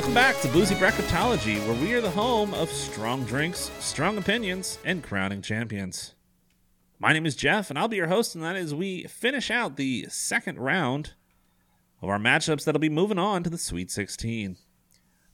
[0.00, 4.78] Welcome back to Boozy Bracketology, where we are the home of strong drinks, strong opinions,
[4.82, 6.14] and crowning champions.
[6.98, 10.06] My name is Jeff, and I'll be your host tonight as we finish out the
[10.08, 11.12] second round
[12.00, 14.56] of our matchups that'll be moving on to the Sweet 16.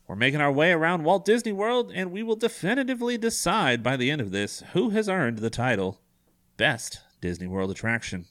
[0.08, 4.10] We're making our way around Walt Disney World, and we will definitively decide by the
[4.10, 6.00] end of this who has earned the title
[6.56, 8.26] Best Disney World Attraction.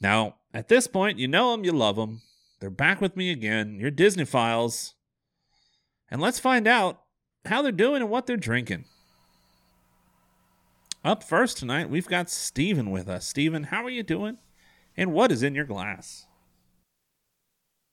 [0.00, 2.22] Now, at this point, you know them, you love them.
[2.64, 4.94] They're back with me again, your Disneyphiles.
[6.10, 7.02] And let's find out
[7.44, 8.86] how they're doing and what they're drinking.
[11.04, 13.26] Up first tonight, we've got Steven with us.
[13.26, 14.38] Steven, how are you doing?
[14.96, 16.26] And what is in your glass?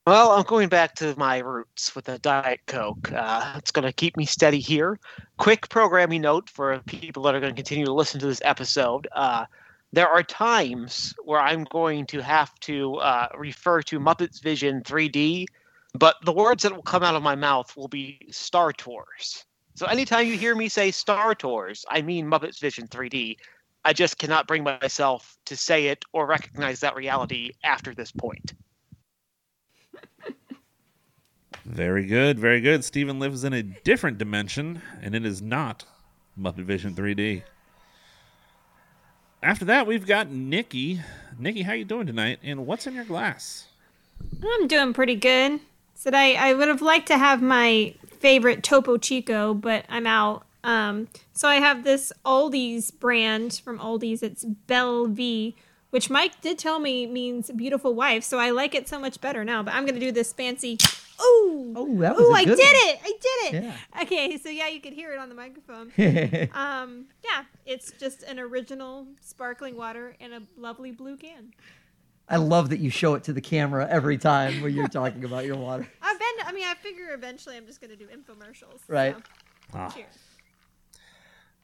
[0.07, 3.11] Well, I'm going back to my roots with a Diet Coke.
[3.11, 4.97] Uh, it's going to keep me steady here.
[5.35, 9.09] Quick programming note for people that are going to continue to listen to this episode.
[9.11, 9.47] Uh,
[9.94, 15.45] there are times where I'm going to have to uh, refer to Muppets Vision 3D,
[15.94, 19.45] but the words that will come out of my mouth will be Star Tours.
[19.75, 23.38] So anytime you hear me say Star Tours, I mean Muppets Vision 3D.
[23.83, 28.53] I just cannot bring myself to say it or recognize that reality after this point.
[31.66, 32.83] Very good, very good.
[32.83, 35.86] Steven lives in a different dimension, and it is not
[36.39, 37.44] Muppet Vision 3D.
[39.44, 41.02] After that, we've got Nikki.
[41.39, 42.39] Nikki, how you doing tonight?
[42.44, 43.67] And what's in your glass?
[44.44, 45.59] I'm doing pretty good.
[45.95, 50.45] Said I, I would have liked to have my favorite Topo Chico, but I'm out.
[50.64, 54.22] Um, so I have this Aldi's brand from Aldi's.
[54.22, 55.55] It's Belle V,
[55.89, 58.23] which Mike did tell me means beautiful wife.
[58.23, 59.64] So I like it so much better now.
[59.64, 60.78] But I'm gonna do this fancy.
[61.23, 62.31] Ooh, Oh, that was ooh!
[62.31, 62.75] a I good did one.
[62.75, 63.00] it!
[63.03, 63.64] I did it!
[63.64, 64.02] Yeah.
[64.03, 65.91] Okay, so yeah, you could hear it on the microphone.
[66.53, 71.54] um, yeah, it's just an original sparkling water in a lovely blue can.
[72.30, 75.45] I love that you show it to the camera every time when you're talking about
[75.45, 75.87] your water.
[76.02, 76.45] I've been.
[76.48, 78.80] I mean, I figure eventually I'm just gonna do infomercials.
[78.88, 79.15] Right.
[79.15, 79.23] so,
[79.77, 80.08] Ah, cheers.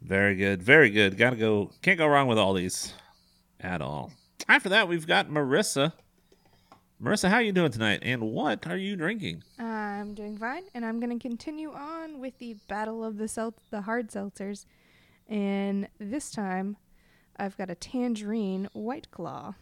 [0.01, 1.17] very good, very good.
[1.17, 1.71] Gotta go.
[1.81, 2.93] Can't go wrong with all these
[3.59, 4.11] at all.
[4.47, 5.93] After that, we've got Marissa.
[7.01, 7.99] Marissa, how are you doing tonight?
[8.01, 9.43] And what are you drinking?
[9.59, 13.53] I'm doing fine, and I'm going to continue on with the battle of the sel-
[13.69, 14.65] the hard seltzers.
[15.27, 16.77] And this time,
[17.37, 19.53] I've got a tangerine white claw.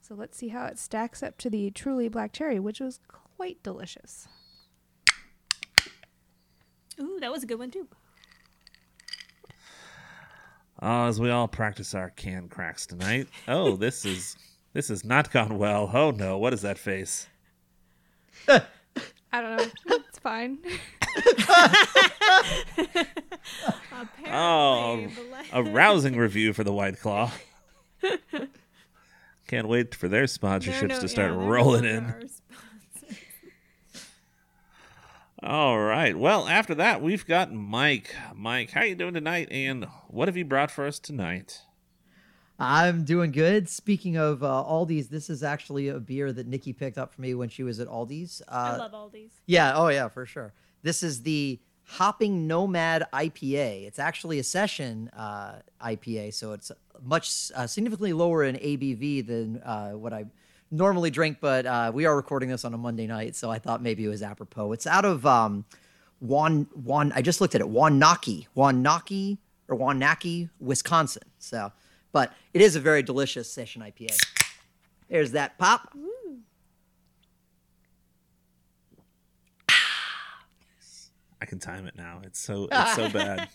[0.00, 3.62] So let's see how it stacks up to the truly black cherry, which was quite
[3.62, 4.26] delicious.
[7.00, 7.86] Ooh, that was a good one too.
[10.82, 13.28] Oh, as we all practice our can cracks tonight.
[13.46, 14.36] Oh, this is
[14.76, 15.90] this has not gone well.
[15.94, 17.28] Oh no, what is that face?
[18.46, 18.60] I
[19.32, 19.66] don't know.
[20.08, 20.58] it's fine.
[24.28, 27.30] Oh, Apparently, Oh, a rousing review for the White Claw.
[29.46, 32.02] Can't wait for their sponsorships no- to start yeah, rolling in.
[32.04, 33.18] longer our sponsors.
[35.42, 36.18] All right.
[36.18, 38.14] Well, after that, we've got Mike.
[38.34, 39.48] Mike, how you doing tonight?
[39.50, 41.62] And what have you brought for us tonight?
[42.58, 43.68] I'm doing good.
[43.68, 47.34] Speaking of uh, Aldi's, this is actually a beer that Nikki picked up for me
[47.34, 48.40] when she was at Aldi's.
[48.48, 49.30] I Uh, love all these.
[49.46, 50.52] yeah, oh yeah, for sure.
[50.82, 53.86] This is the Hopping Nomad IPA.
[53.86, 56.72] It's actually a session uh, IPA, so it's
[57.02, 60.24] much uh, significantly lower in ABV than uh, what I
[60.70, 61.38] normally drink.
[61.40, 64.08] But uh, we are recording this on a Monday night, so I thought maybe it
[64.08, 64.72] was apropos.
[64.72, 65.64] It's out of um,
[66.20, 67.12] Wan Wan.
[67.14, 67.66] I just looked at it.
[67.68, 69.38] Waunakee, Waunakee
[69.68, 71.22] or Waunakee, Wisconsin.
[71.38, 71.70] So,
[72.16, 74.18] but it is a very delicious session IPA.
[75.10, 75.94] There's that pop.
[79.68, 79.74] Ah,
[81.42, 82.22] I can time it now.
[82.24, 83.50] It's so it's so bad.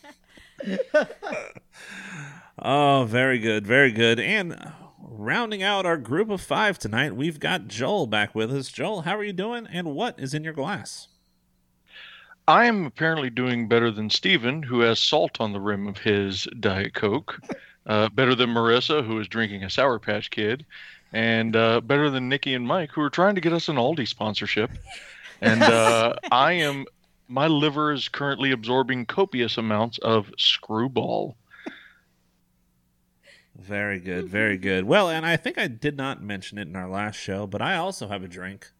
[2.59, 4.19] oh, very good, very good.
[4.19, 8.71] And rounding out our group of five tonight, we've got Joel back with us.
[8.71, 9.65] Joel, how are you doing?
[9.71, 11.07] And what is in your glass?
[12.47, 16.47] I am apparently doing better than Steven, who has salt on the rim of his
[16.59, 17.41] Diet Coke.
[17.85, 20.65] Uh, better than Marissa, who is drinking a Sour Patch Kid.
[21.13, 24.07] And uh, better than Nikki and Mike, who are trying to get us an Aldi
[24.07, 24.71] sponsorship.
[25.41, 26.85] And uh, I am,
[27.27, 31.35] my liver is currently absorbing copious amounts of screwball.
[33.57, 34.85] Very good, very good.
[34.85, 37.75] Well, and I think I did not mention it in our last show, but I
[37.75, 38.71] also have a drink.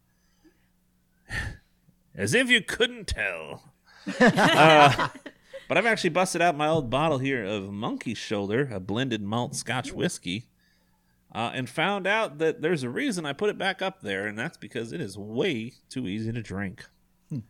[2.15, 3.63] As if you couldn't tell.
[4.19, 5.09] Uh,
[5.71, 9.55] but I've actually busted out my old bottle here of Monkey Shoulder, a blended malt
[9.55, 10.49] Scotch whiskey,
[11.33, 14.37] uh, and found out that there's a reason I put it back up there, and
[14.37, 16.87] that's because it is way too easy to drink.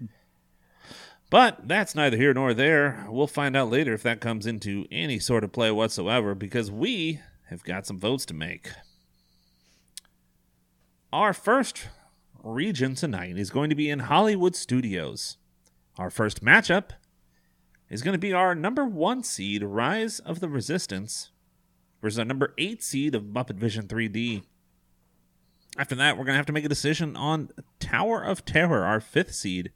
[1.32, 3.08] But that's neither here nor there.
[3.10, 7.22] We'll find out later if that comes into any sort of play whatsoever because we
[7.50, 8.70] have got some votes to make.
[11.12, 11.88] Our first
[12.44, 15.38] region tonight is going to be in Hollywood Studios.
[15.98, 16.92] Our first matchup
[17.92, 21.30] is going to be our number one seed, Rise of the Resistance,
[22.02, 24.44] versus our number eight seed of Muppet Vision 3D.
[25.78, 27.50] After that, we're going to have to make a decision on
[27.82, 29.74] Tower of Terror, our fifth seed,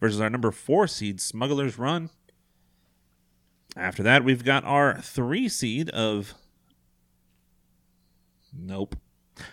[0.00, 2.10] versus our number four seed, Smuggler's Run.
[3.76, 6.34] After that, we've got our three seed of.
[8.52, 8.96] Nope.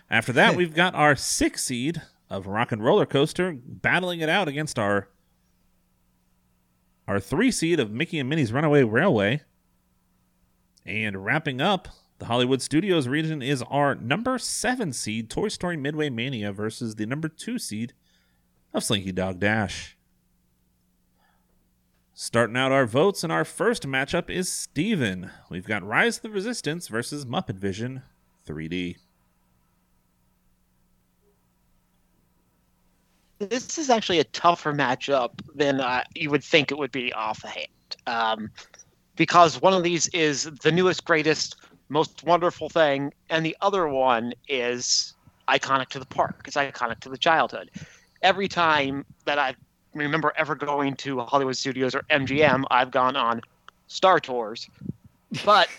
[0.09, 4.47] After that, we've got our six seed of Rock and Roller Coaster battling it out
[4.47, 5.09] against our
[7.09, 9.41] our three seed of Mickey and Minnie's Runaway Railway.
[10.85, 11.88] And wrapping up
[12.19, 17.07] the Hollywood Studios region is our number seven seed Toy Story Midway Mania versus the
[17.07, 17.94] number two seed
[18.75, 19.97] of Slinky Dog Dash.
[22.13, 25.31] Starting out our votes, and our first matchup is Steven.
[25.50, 28.03] We've got Rise of the Resistance versus Muppet Vision
[28.47, 28.97] 3D.
[33.39, 37.68] This is actually a tougher matchup than uh, you would think it would be offhand.
[38.06, 38.50] Um,
[39.15, 41.56] because one of these is the newest, greatest,
[41.89, 45.13] most wonderful thing, and the other one is
[45.47, 46.44] iconic to the park.
[46.45, 47.71] It's iconic to the childhood.
[48.21, 49.56] Every time that I
[49.94, 53.42] remember ever going to Hollywood Studios or MGM, I've gone on
[53.88, 54.69] Star Tours.
[55.44, 55.69] But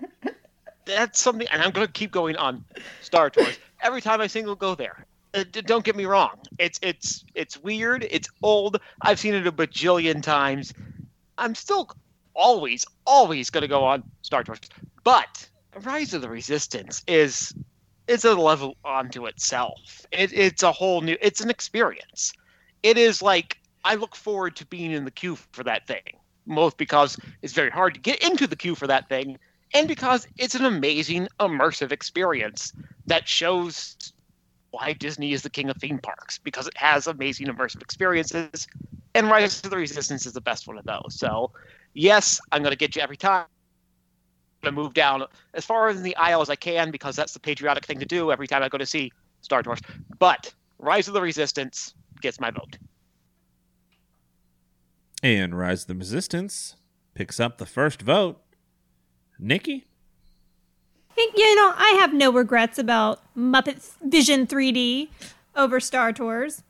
[0.84, 2.64] that's something, and I'm going to keep going on
[3.02, 3.58] Star Tours.
[3.82, 6.38] Every time I single go there, Uh, don't get me wrong.
[6.58, 8.06] It's it's it's weird.
[8.10, 8.80] It's old.
[9.00, 10.74] I've seen it a bajillion times.
[11.38, 11.90] I'm still
[12.34, 14.60] always always going to go on Star Tours.
[15.04, 15.48] But
[15.82, 17.54] Rise of the Resistance is
[18.08, 20.04] is a level onto itself.
[20.10, 21.16] It, it's a whole new.
[21.20, 22.32] It's an experience.
[22.82, 26.18] It is like I look forward to being in the queue for that thing.
[26.46, 29.38] Both because it's very hard to get into the queue for that thing,
[29.72, 32.72] and because it's an amazing immersive experience
[33.06, 34.12] that shows
[34.70, 38.66] why Disney is the king of theme parks because it has amazing immersive experiences,
[39.14, 41.14] and Rise of the Resistance is the best one of those.
[41.18, 41.50] So,
[41.94, 43.46] yes, I'm going to get you every time.
[44.62, 45.24] I'm going to move down
[45.54, 48.30] as far in the aisle as I can because that's the patriotic thing to do
[48.30, 49.80] every time I go to see Star Wars.
[50.18, 52.76] But Rise of the Resistance gets my vote.
[55.22, 56.76] And Rise of the Resistance
[57.14, 58.40] picks up the first vote.
[59.38, 59.89] Nikki?
[61.16, 65.08] You know, I have no regrets about Muppet Vision 3D
[65.54, 66.62] over Star Tours.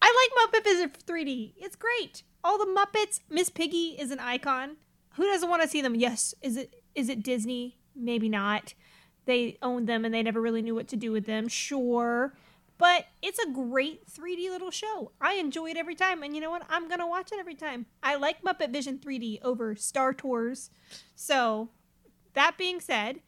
[0.00, 1.52] I like Muppet Vision 3D.
[1.56, 2.22] It's great.
[2.42, 3.20] All the Muppets.
[3.28, 4.76] Miss Piggy is an icon.
[5.14, 5.94] Who doesn't want to see them?
[5.94, 6.34] Yes.
[6.42, 7.76] Is it is it Disney?
[7.94, 8.74] Maybe not.
[9.24, 11.48] They owned them and they never really knew what to do with them.
[11.48, 12.32] Sure.
[12.78, 15.12] But it's a great 3D little show.
[15.20, 16.22] I enjoy it every time.
[16.22, 16.66] And you know what?
[16.68, 17.86] I'm going to watch it every time.
[18.02, 20.70] I like Muppet Vision 3D over Star Tours.
[21.14, 21.70] So,
[22.34, 23.20] that being said,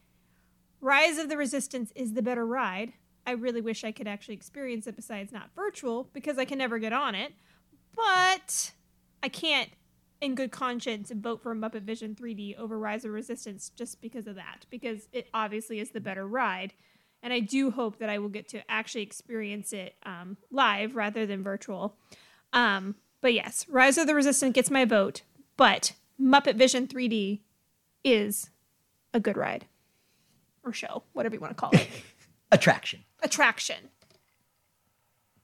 [0.80, 2.92] Rise of the Resistance is the better ride.
[3.26, 6.78] I really wish I could actually experience it besides not virtual because I can never
[6.78, 7.32] get on it.
[7.94, 8.72] But
[9.22, 9.70] I can't,
[10.20, 14.26] in good conscience, vote for Muppet Vision 3D over Rise of the Resistance just because
[14.26, 16.74] of that, because it obviously is the better ride.
[17.22, 21.26] And I do hope that I will get to actually experience it um, live rather
[21.26, 21.96] than virtual.
[22.52, 25.22] Um, but yes, Rise of the Resistance gets my vote,
[25.56, 27.40] but Muppet Vision 3D
[28.04, 28.50] is
[29.12, 29.66] a good ride
[30.68, 31.88] or show, whatever you want to call it.
[32.52, 33.04] Attraction.
[33.22, 33.76] Attraction.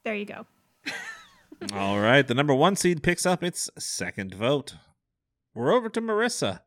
[0.04, 0.47] There you go.
[1.73, 4.75] All right, the number one seed picks up its second vote.
[5.54, 6.61] We're over to Marissa.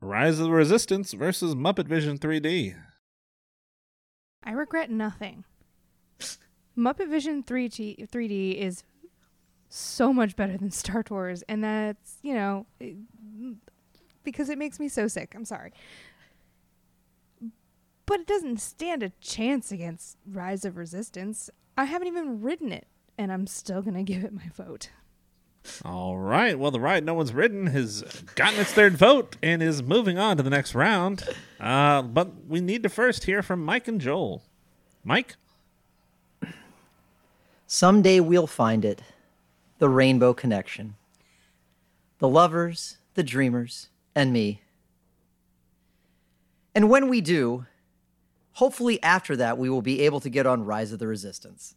[0.00, 2.76] Rise of the Resistance versus Muppet Vision 3D.
[4.44, 5.44] I regret nothing.
[6.76, 8.84] Muppet Vision 3D, 3D is
[9.68, 12.96] so much better than Star Tours, and that's, you know, it-
[14.22, 15.34] because it makes me so sick.
[15.34, 15.72] I'm sorry.
[18.06, 21.50] But it doesn't stand a chance against Rise of Resistance.
[21.76, 22.86] I haven't even ridden it,
[23.18, 24.90] and I'm still going to give it my vote.
[25.84, 28.02] All right, well, the ride no one's ridden has
[28.36, 31.24] gotten its third vote and is moving on to the next round.
[31.58, 34.44] Uh, but we need to first hear from Mike and Joel.
[35.02, 35.34] Mike?
[37.66, 39.02] Someday we'll find it
[39.78, 40.94] the rainbow connection.
[42.18, 44.62] The lovers, the dreamers, and me.
[46.74, 47.66] And when we do,
[48.56, 51.74] hopefully after that, we will be able to get on Rise of the Resistance.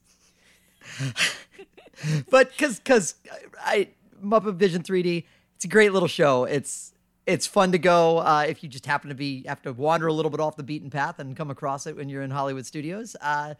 [2.29, 3.15] but because because
[3.59, 3.89] I
[4.23, 6.45] Muppet Vision 3D, it's a great little show.
[6.45, 6.93] It's
[7.27, 10.13] it's fun to go uh, if you just happen to be have to wander a
[10.13, 13.15] little bit off the beaten path and come across it when you're in Hollywood studios.
[13.21, 13.55] Uh,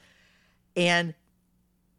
[0.78, 1.14] and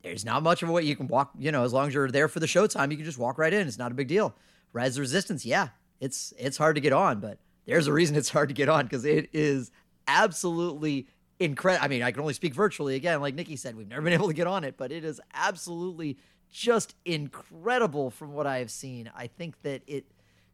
[0.02, 2.10] there's not much of a way you can walk, you know, as long as you're
[2.10, 3.68] there for the showtime, you can just walk right in.
[3.68, 4.34] It's not a big deal.
[4.72, 5.68] Rise of the Resistance, yeah,
[6.00, 8.86] it's it's hard to get on, but there's a reason it's hard to get on
[8.86, 9.70] because it is
[10.10, 11.06] absolutely
[11.38, 11.84] incredible.
[11.84, 13.20] I mean, I can only speak virtually again.
[13.20, 16.18] Like Nikki said, we've never been able to get on it, but it is absolutely
[16.50, 19.10] just incredible from what I have seen.
[19.14, 20.06] I think that it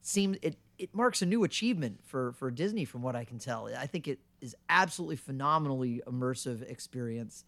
[0.03, 3.69] seems it it marks a new achievement for for Disney from what I can tell.
[3.77, 7.45] I think it is absolutely phenomenally immersive experience,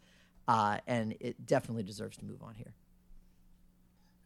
[0.47, 2.75] uh, and it definitely deserves to move on here.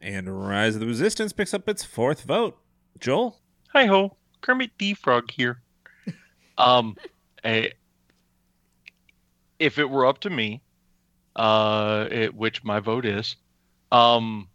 [0.01, 2.57] And Rise of the Resistance picks up its fourth vote.
[2.99, 3.39] Joel?
[3.69, 5.61] Hi ho, Kermit the Frog here.
[6.57, 6.95] um,
[9.59, 10.61] if it were up to me,
[11.35, 13.35] uh, it, which my vote is,
[13.91, 14.47] um,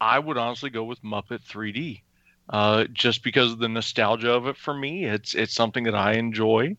[0.00, 2.02] I would honestly go with Muppet 3D.
[2.50, 6.12] Uh, just because of the nostalgia of it for me, it's it's something that I
[6.14, 6.76] enjoy,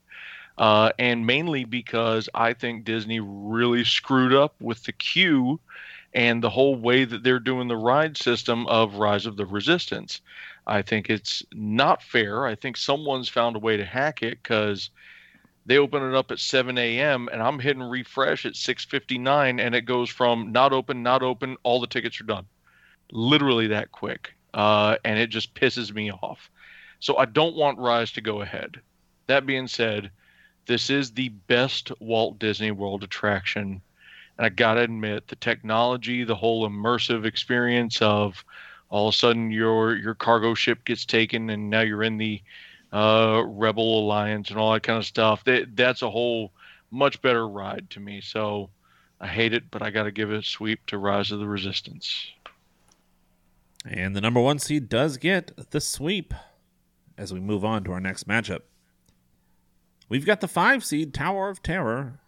[0.59, 5.59] uh, and mainly because I think Disney really screwed up with the queue
[6.13, 10.21] and the whole way that they're doing the ride system of Rise of the Resistance.
[10.67, 12.45] I think it's not fair.
[12.45, 14.91] I think someone's found a way to hack it because
[15.65, 17.27] they open it up at 7 a.m.
[17.31, 21.81] and I'm hitting refresh at 6:59, and it goes from not open, not open, all
[21.81, 22.45] the tickets are done,
[23.11, 26.49] literally that quick, uh, and it just pisses me off.
[26.99, 28.79] So I don't want Rise to go ahead.
[29.27, 30.11] That being said,
[30.67, 33.81] this is the best Walt Disney World attraction,
[34.37, 38.43] and I gotta admit the technology, the whole immersive experience of
[38.89, 42.41] all of a sudden your your cargo ship gets taken and now you're in the
[42.91, 45.43] uh, Rebel Alliance and all that kind of stuff.
[45.43, 46.51] That that's a whole
[46.91, 48.21] much better ride to me.
[48.21, 48.69] So
[49.19, 51.47] I hate it, but I got to give it a sweep to Rise of the
[51.47, 52.31] Resistance.
[53.87, 56.33] And the number one seed does get the sweep
[57.17, 58.61] as we move on to our next matchup.
[60.09, 62.19] We've got the five seed Tower of Terror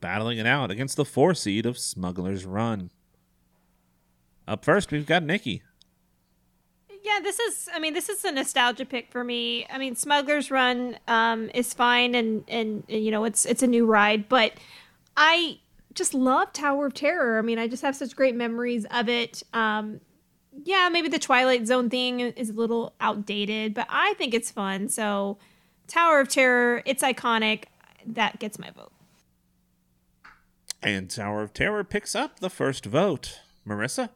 [0.00, 2.90] battling it out against the four seed of Smuggler's Run.
[4.46, 5.62] Up first, we've got Nikki.
[7.08, 7.70] Yeah, this is.
[7.74, 9.66] I mean, this is a nostalgia pick for me.
[9.70, 13.66] I mean, Smuggler's Run um, is fine, and, and and you know it's it's a
[13.66, 14.52] new ride, but
[15.16, 15.58] I
[15.94, 17.38] just love Tower of Terror.
[17.38, 19.42] I mean, I just have such great memories of it.
[19.54, 20.00] Um,
[20.64, 24.90] yeah, maybe the Twilight Zone thing is a little outdated, but I think it's fun.
[24.90, 25.38] So,
[25.86, 27.64] Tower of Terror, it's iconic.
[28.04, 28.92] That gets my vote.
[30.82, 33.40] And Tower of Terror picks up the first vote.
[33.66, 34.10] Marissa?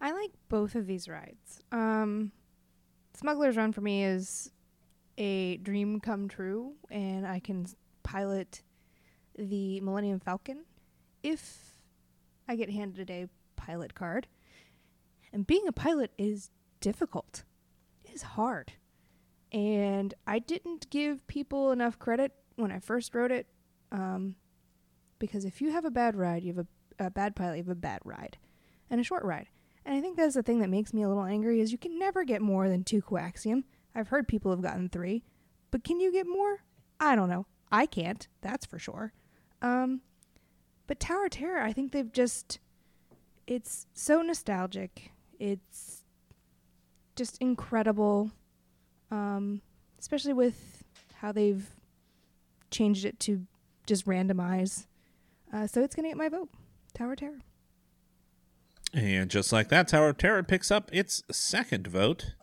[0.00, 1.60] I like both of these rides.
[1.72, 2.32] Um,
[3.14, 4.50] Smuggler's Run for me is
[5.16, 7.66] a dream come true, and I can
[8.02, 8.62] pilot
[9.36, 10.64] the Millennium Falcon
[11.22, 11.74] if
[12.48, 14.26] I get handed a pilot card.
[15.32, 16.50] And being a pilot is
[16.80, 17.44] difficult,
[18.04, 18.72] it is hard.
[19.52, 23.46] And I didn't give people enough credit when I first rode it.
[23.90, 24.36] Um,
[25.18, 26.66] because if you have a bad ride, you have
[26.98, 28.38] a, a bad pilot, you have a bad ride
[28.90, 29.48] and a short ride.
[29.88, 31.98] And I think that's the thing that makes me a little angry is you can
[31.98, 33.64] never get more than two coaxium.
[33.94, 35.24] I've heard people have gotten three,
[35.70, 36.58] but can you get more?
[37.00, 37.46] I don't know.
[37.72, 38.28] I can't.
[38.42, 39.14] That's for sure.
[39.62, 40.02] Um,
[40.86, 42.58] but Tower Terror, I think they've just
[43.46, 45.12] it's so nostalgic.
[45.40, 46.04] It's
[47.16, 48.30] just incredible.
[49.10, 49.62] Um,
[49.98, 51.66] especially with how they've
[52.70, 53.46] changed it to
[53.86, 54.86] just randomize.
[55.50, 56.50] Uh, so it's gonna get my vote.
[56.92, 57.38] Tower Terror.
[58.94, 62.34] And just like that, Tower of Terror picks up its second vote.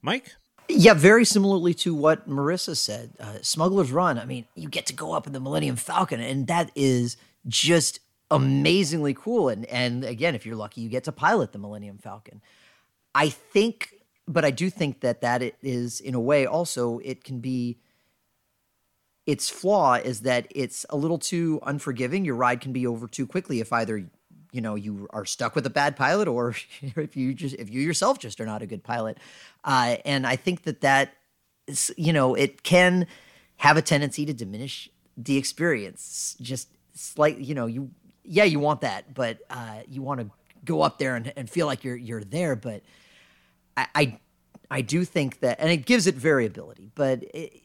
[0.00, 0.36] Mike?
[0.68, 3.12] Yeah, very similarly to what Marissa said.
[3.18, 6.46] Uh, Smuggler's Run, I mean, you get to go up in the Millennium Falcon, and
[6.46, 9.48] that is just amazingly cool.
[9.48, 12.40] And, and again, if you're lucky, you get to pilot the Millennium Falcon.
[13.14, 13.94] I think,
[14.26, 17.78] but I do think that that it is, in a way, also, it can be
[19.26, 22.24] its flaw is that it's a little too unforgiving.
[22.24, 24.08] Your ride can be over too quickly if either
[24.52, 27.80] you know you are stuck with a bad pilot or if you just if you
[27.80, 29.18] yourself just are not a good pilot.
[29.64, 31.14] Uh, and i think that that
[31.66, 33.06] is, you know it can
[33.56, 36.36] have a tendency to diminish the experience.
[36.40, 36.68] Just
[37.16, 37.90] like you know you
[38.24, 40.30] yeah you want that but uh, you want to
[40.64, 42.82] go up there and, and feel like you're you're there but
[43.76, 44.18] I, I
[44.70, 47.61] i do think that and it gives it variability but it,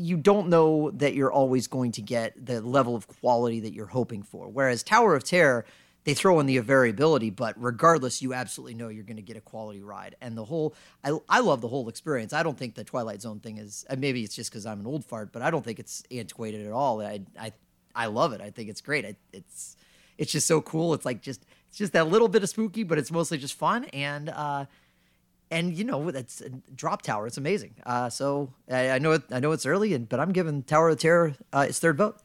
[0.00, 3.86] you don't know that you're always going to get the level of quality that you're
[3.86, 4.46] hoping for.
[4.46, 5.64] Whereas Tower of Terror,
[6.04, 9.40] they throw in the variability, but regardless, you absolutely know you're going to get a
[9.40, 10.14] quality ride.
[10.20, 12.32] And the whole, I, I love the whole experience.
[12.32, 15.04] I don't think the Twilight Zone thing is, maybe it's just because I'm an old
[15.04, 17.02] fart, but I don't think it's antiquated at all.
[17.02, 17.52] I, I,
[17.92, 18.40] I love it.
[18.40, 19.16] I think it's great.
[19.32, 19.76] It's,
[20.16, 20.94] it's just so cool.
[20.94, 23.86] It's like just, it's just that little bit of spooky, but it's mostly just fun.
[23.86, 24.66] And, uh,
[25.50, 26.42] and you know that's
[26.74, 27.26] drop tower.
[27.26, 27.74] It's amazing.
[27.84, 30.90] Uh, so I, I, know it, I know it's early, and but I'm giving Tower
[30.90, 32.20] of Terror uh, its third vote.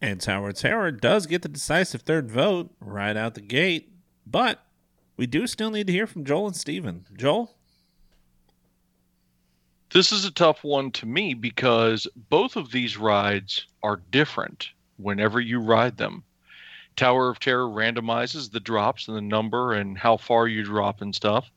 [0.00, 3.92] And Tower of Terror does get the decisive third vote right out the gate,
[4.26, 4.62] but
[5.16, 7.06] we do still need to hear from Joel and Steven.
[7.16, 7.54] Joel?
[9.92, 14.70] This is a tough one to me because both of these rides are different.
[14.98, 16.24] whenever you ride them.
[16.96, 21.14] Tower of Terror randomizes the drops and the number and how far you drop and
[21.14, 21.50] stuff.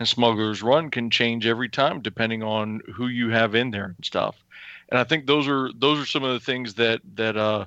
[0.00, 4.04] And Smuggler's Run can change every time depending on who you have in there and
[4.04, 4.42] stuff.
[4.88, 7.66] And I think those are those are some of the things that that uh,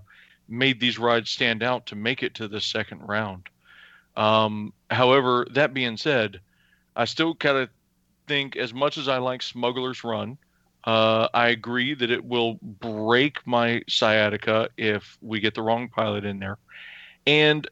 [0.49, 3.43] made these rides stand out to make it to the second round.
[4.17, 6.39] Um, however, that being said,
[6.95, 7.69] I still kind of
[8.27, 10.37] think as much as I like Smuggler's Run,
[10.85, 16.25] uh, I agree that it will break my sciatica if we get the wrong pilot
[16.25, 16.57] in there.
[17.27, 17.67] And,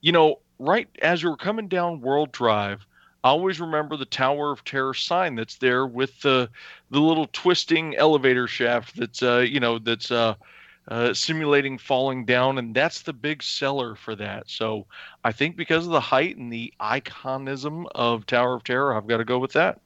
[0.00, 2.84] you know, right as you're coming down World Drive,
[3.22, 6.48] Always remember the Tower of Terror sign that's there with the
[6.90, 10.34] the little twisting elevator shaft that's uh, you know that's uh,
[10.88, 14.48] uh, simulating falling down, and that's the big seller for that.
[14.48, 14.86] So
[15.22, 19.18] I think because of the height and the iconism of Tower of Terror, I've got
[19.18, 19.80] to go with that.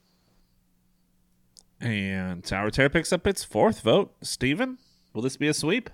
[1.80, 4.14] And Tower of Terror picks up its fourth vote.
[4.22, 4.78] Steven,
[5.12, 5.90] will this be a sweep?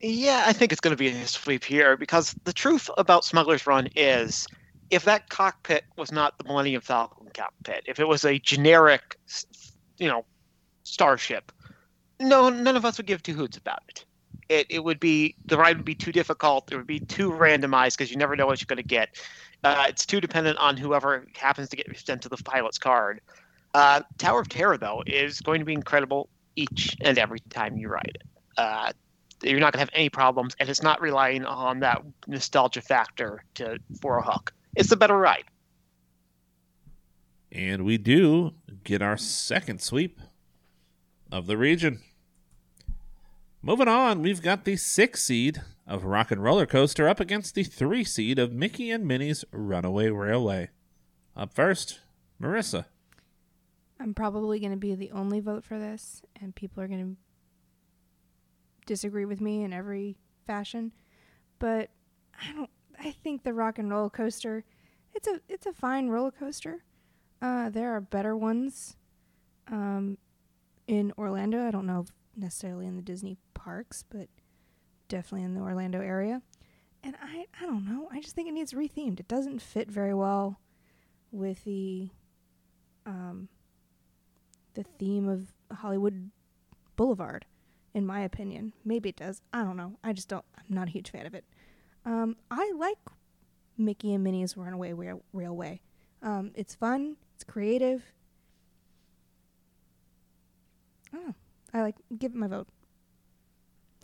[0.00, 3.66] Yeah, I think it's going to be a sweep here because the truth about Smuggler's
[3.66, 4.46] Run is
[4.90, 9.18] if that cockpit was not the Millennium Falcon cockpit, if it was a generic,
[9.98, 10.24] you know,
[10.84, 11.50] starship,
[12.20, 14.04] no, none of us would give two hoots about it.
[14.48, 16.72] It, it would be the ride would be too difficult.
[16.72, 19.20] It would be too randomized because you never know what you're going to get.
[19.64, 23.20] Uh, it's too dependent on whoever happens to get sent to the pilot's card.
[23.74, 27.88] Uh, Tower of Terror though is going to be incredible each and every time you
[27.88, 28.22] ride it.
[28.56, 28.92] Uh,
[29.42, 33.42] you're not going to have any problems, and it's not relying on that nostalgia factor
[33.54, 34.52] to for a hook.
[34.76, 35.44] It's a better ride.
[37.50, 38.52] And we do
[38.84, 40.20] get our second sweep
[41.32, 42.00] of the region.
[43.62, 47.64] Moving on, we've got the six seed of Rock and Roller Coaster up against the
[47.64, 50.70] three seed of Mickey and Minnie's Runaway Railway.
[51.36, 52.00] Up first,
[52.40, 52.84] Marissa.
[53.98, 57.16] I'm probably going to be the only vote for this, and people are going to
[58.88, 60.92] disagree with me in every fashion.
[61.58, 61.90] But
[62.40, 62.70] I don't.
[62.98, 64.64] I think the Rock and Roller Coaster,
[65.14, 66.82] it's a it's a fine roller coaster.
[67.40, 68.96] Uh, there are better ones.
[69.70, 70.18] Um,
[70.88, 71.64] in Orlando.
[71.64, 74.28] I don't know necessarily in the Disney parks, but
[75.06, 76.42] definitely in the Orlando area.
[77.04, 78.08] And I, I don't know.
[78.10, 79.20] I just think it needs rethemed.
[79.20, 80.58] It doesn't fit very well
[81.30, 82.08] with the
[83.06, 83.48] um,
[84.74, 86.30] the theme of Hollywood
[86.96, 87.46] Boulevard,
[87.94, 88.72] in my opinion.
[88.84, 89.42] Maybe it does.
[89.52, 89.98] I don't know.
[90.02, 90.44] I just don't.
[90.56, 91.44] I'm not a huge fan of it.
[92.04, 92.98] Um, I like
[93.76, 95.80] Mickey and Minnie's Runaway Rail- Railway.
[96.22, 97.16] Um, it's fun.
[97.34, 98.02] It's creative.
[101.14, 101.34] Oh,
[101.72, 102.68] I like give it my vote.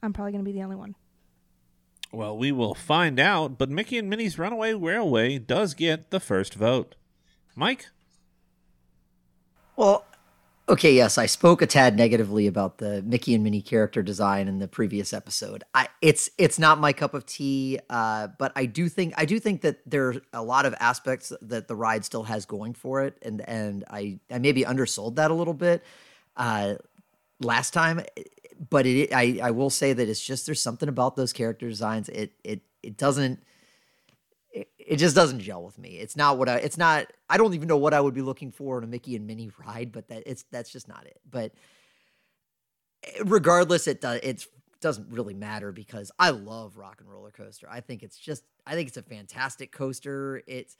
[0.02, 0.94] I'm probably going to be the only one.
[2.12, 6.54] Well, we will find out, but Mickey and Minnie's Runaway Railway does get the first
[6.54, 6.94] vote.
[7.56, 7.86] Mike?
[9.76, 10.04] Well,
[10.68, 14.58] okay, yes, I spoke a tad negatively about the Mickey and Minnie character design in
[14.58, 15.64] the previous episode.
[15.74, 19.38] I it's it's not my cup of tea, uh, but I do think I do
[19.38, 23.02] think that there are a lot of aspects that the ride still has going for
[23.02, 25.82] it, and and I I maybe undersold that a little bit.
[26.36, 26.74] Uh,
[27.40, 28.00] last time,
[28.70, 32.08] but it I I will say that it's just there's something about those character designs.
[32.08, 33.42] It it it doesn't
[34.86, 35.98] it, it just doesn't gel with me.
[35.98, 38.52] It's not what I it's not I don't even know what I would be looking
[38.52, 41.20] for in a Mickey and Minnie ride, but that it's that's just not it.
[41.28, 41.52] But
[43.24, 44.48] regardless, it does it's
[44.80, 47.66] doesn't really matter because I love Rock and Roller Coaster.
[47.70, 50.42] I think it's just I think it's a fantastic coaster.
[50.46, 50.76] It's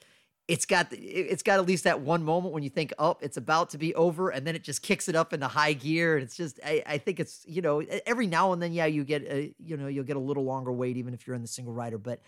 [0.47, 3.71] it's got it's got at least that one moment when you think oh it's about
[3.71, 6.37] to be over and then it just kicks it up into high gear and it's
[6.37, 9.55] just I, I think it's you know every now and then yeah you get a,
[9.57, 11.97] you know you'll get a little longer wait even if you're in the single rider
[11.97, 12.19] but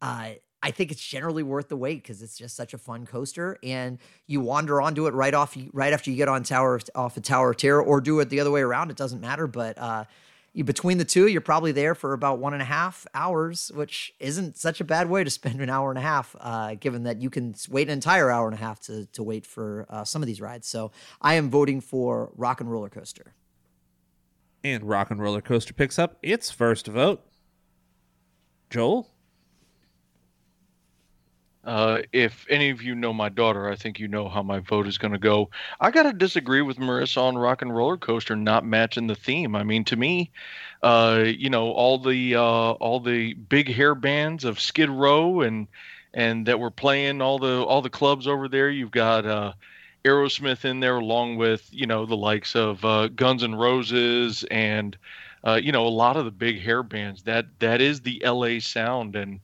[0.00, 0.30] uh,
[0.62, 3.98] I think it's generally worth the wait because it's just such a fun coaster and
[4.26, 7.24] you wander onto it right off right after you get on tower off a of
[7.24, 10.04] Tower of Terror or do it the other way around it doesn't matter but uh,
[10.52, 14.12] you, between the two, you're probably there for about one and a half hours, which
[14.18, 17.22] isn't such a bad way to spend an hour and a half, uh, given that
[17.22, 20.22] you can wait an entire hour and a half to, to wait for uh, some
[20.22, 20.66] of these rides.
[20.66, 23.34] So I am voting for Rock and Roller Coaster.
[24.64, 27.24] And Rock and Roller Coaster picks up its first vote.
[28.70, 29.08] Joel?
[31.62, 34.86] Uh, if any of you know my daughter, I think you know how my vote
[34.86, 35.50] is going to go.
[35.78, 39.54] I got to disagree with Marissa on Rock and Roller Coaster not matching the theme.
[39.54, 40.30] I mean, to me,
[40.82, 45.68] uh, you know, all the uh, all the big hair bands of Skid Row and
[46.14, 48.70] and that were playing all the all the clubs over there.
[48.70, 49.52] You've got uh,
[50.04, 54.96] Aerosmith in there, along with you know the likes of uh, Guns N' Roses and
[55.46, 57.22] uh, you know a lot of the big hair bands.
[57.24, 59.40] That that is the LA sound and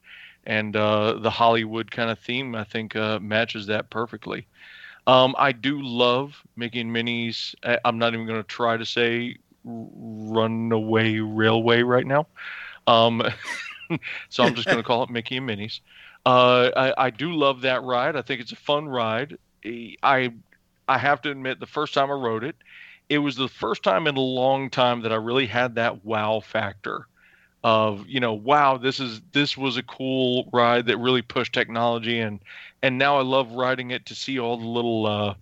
[0.47, 4.47] and uh, the Hollywood kind of theme, I think, uh, matches that perfectly.
[5.07, 7.55] Um, I do love Mickey and Minnie's.
[7.85, 12.27] I'm not even going to try to say Runaway Railway right now.
[12.87, 13.23] Um,
[14.29, 15.81] so I'm just going to call it Mickey and Minnie's.
[16.25, 18.17] Uh, I, I do love that ride.
[18.17, 19.37] I think it's a fun ride.
[19.65, 20.33] I
[20.89, 22.57] I have to admit, the first time I rode it,
[23.09, 26.41] it was the first time in a long time that I really had that wow
[26.41, 27.07] factor
[27.67, 32.21] of you know wow this is this was a cool ride that really pushed technology
[32.21, 32.39] and
[32.81, 35.35] and now I love riding it to see all the little uh,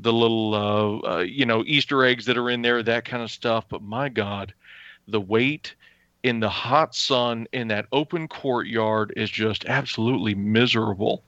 [0.00, 3.30] the little uh, uh, you know Easter eggs that are in there that kind of
[3.30, 3.66] stuff.
[3.68, 4.52] But my God,
[5.06, 5.76] the wait
[6.24, 11.22] in the hot sun in that open courtyard is just absolutely miserable.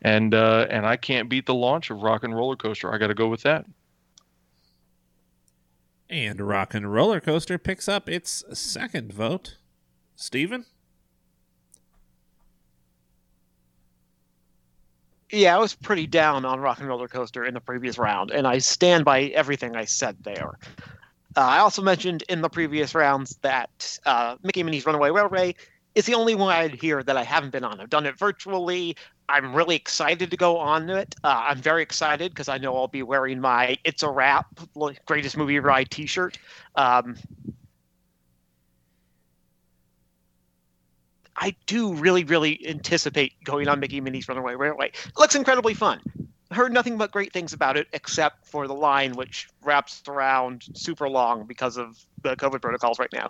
[0.00, 2.90] And uh, and I can't beat the launch of Rock and Roller Coaster.
[2.94, 3.66] I got to go with that.
[6.08, 9.56] And Rock and Roller Coaster picks up its second vote.
[10.22, 10.64] Steven?
[15.30, 18.46] Yeah, I was pretty down on Rock and Roller Coaster in the previous round, and
[18.46, 20.58] I stand by everything I said there.
[21.36, 25.54] Uh, I also mentioned in the previous rounds that uh, Mickey Minnie's Runaway Railway
[25.94, 27.80] is the only one I'd hear that I haven't been on.
[27.80, 28.96] I've done it virtually.
[29.28, 31.14] I'm really excited to go on it.
[31.24, 34.46] Uh, I'm very excited because I know I'll be wearing my "It's a Wrap"
[35.06, 36.38] greatest movie ride T-shirt.
[36.76, 37.16] Um,
[41.42, 44.90] I do really, really anticipate going on Mickey Minnie's Runaway Railway.
[44.90, 46.00] It looks incredibly fun.
[46.52, 51.08] Heard nothing but great things about it, except for the line, which wraps around super
[51.08, 53.28] long because of the COVID protocols right now.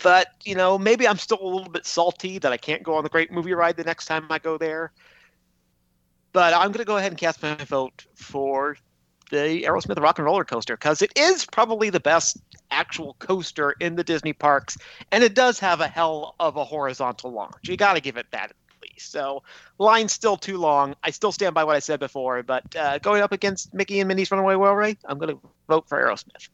[0.00, 3.02] But, you know, maybe I'm still a little bit salty that I can't go on
[3.02, 4.92] the great movie ride the next time I go there.
[6.32, 8.76] But I'm going to go ahead and cast my vote for
[9.30, 12.38] the Aerosmith Rock and Roller Coaster because it is probably the best
[12.70, 14.76] actual coaster in the Disney parks,
[15.12, 17.54] and it does have a hell of a horizontal launch.
[17.62, 19.10] You got to give it that at least.
[19.10, 19.42] So,
[19.78, 20.94] line's still too long.
[21.02, 24.08] I still stand by what I said before, but uh, going up against Mickey and
[24.08, 26.48] Minnie's Runaway Railway, I'm going to vote for Aerosmith.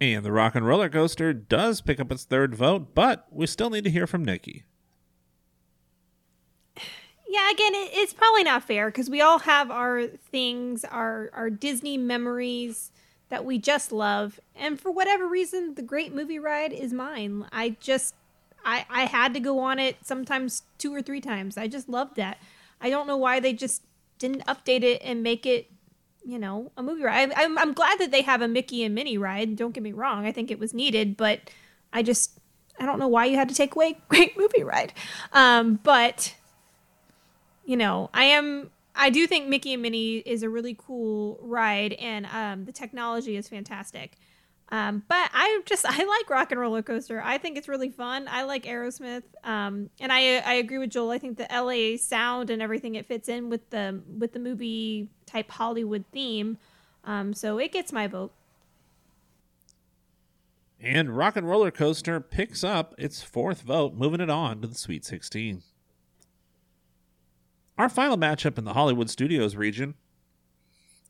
[0.00, 3.70] And the Rock and Roller Coaster does pick up its third vote, but we still
[3.70, 4.64] need to hear from Nikki
[7.34, 11.50] yeah, again, it, it's probably not fair because we all have our things, our our
[11.50, 12.92] Disney memories
[13.28, 17.46] that we just love, and for whatever reason, the Great Movie Ride is mine.
[17.50, 18.14] I just,
[18.64, 21.58] I I had to go on it sometimes two or three times.
[21.58, 22.38] I just loved that.
[22.80, 23.82] I don't know why they just
[24.20, 25.68] didn't update it and make it,
[26.24, 27.32] you know, a movie ride.
[27.32, 29.56] I, I'm I'm glad that they have a Mickey and Minnie ride.
[29.56, 30.24] Don't get me wrong.
[30.24, 31.50] I think it was needed, but
[31.92, 32.38] I just
[32.78, 34.92] I don't know why you had to take away Great Movie Ride.
[35.32, 36.36] Um, but
[37.64, 41.94] you know, I am I do think Mickey and Minnie is a really cool ride,
[41.94, 44.12] and um, the technology is fantastic.
[44.70, 47.20] Um, but I just I like Rock and Roller Coaster.
[47.22, 48.26] I think it's really fun.
[48.28, 51.10] I like Aerosmith, um, and I I agree with Joel.
[51.10, 55.08] I think the LA sound and everything it fits in with the with the movie
[55.26, 56.58] type Hollywood theme.
[57.04, 58.32] Um, so it gets my vote.
[60.80, 64.74] And Rock and Roller Coaster picks up its fourth vote, moving it on to the
[64.74, 65.62] Sweet 16.
[67.76, 69.94] Our final matchup in the Hollywood Studios region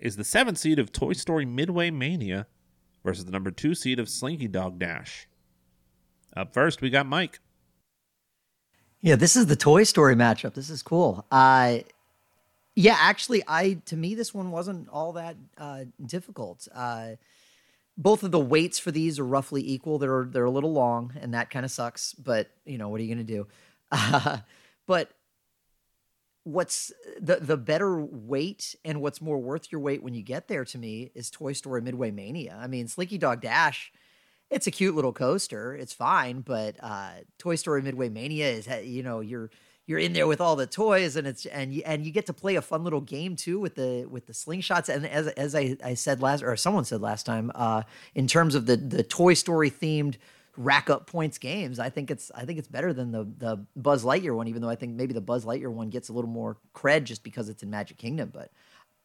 [0.01, 2.47] is the seventh seed of Toy Story Midway Mania
[3.05, 5.29] versus the number two seed of Slinky Dog Dash.
[6.35, 7.41] Up first, we got Mike.
[9.03, 10.55] Yeah, this is the Toy Story matchup.
[10.55, 11.27] This is cool.
[11.31, 11.81] Uh,
[12.75, 16.67] yeah, actually, I to me this one wasn't all that uh, difficult.
[16.75, 17.17] Uh,
[17.99, 19.99] both of the waits for these are roughly equal.
[19.99, 22.15] They're they're a little long, and that kind of sucks.
[22.15, 24.43] But you know, what are you going to do?
[24.87, 25.11] but
[26.45, 30.65] what's the the better wait and what's more worth your wait when you get there
[30.65, 32.59] to me is Toy Story Midway Mania.
[32.61, 33.93] I mean, Slinky Dog Dash,
[34.51, 35.75] it's a cute little coaster.
[35.75, 39.51] It's fine, but uh, Toy Story Midway Mania is you know you're
[39.87, 42.33] you're in there with all the toys and it's and you and you get to
[42.33, 45.77] play a fun little game too with the with the slingshots and as as I,
[45.85, 47.83] I said last or someone said last time uh,
[48.15, 50.17] in terms of the the Toy Story themed
[50.57, 51.79] rack up points games.
[51.79, 54.69] I think it's I think it's better than the the Buzz Lightyear one, even though
[54.69, 57.63] I think maybe the Buzz Lightyear one gets a little more cred just because it's
[57.63, 58.31] in Magic Kingdom.
[58.33, 58.51] But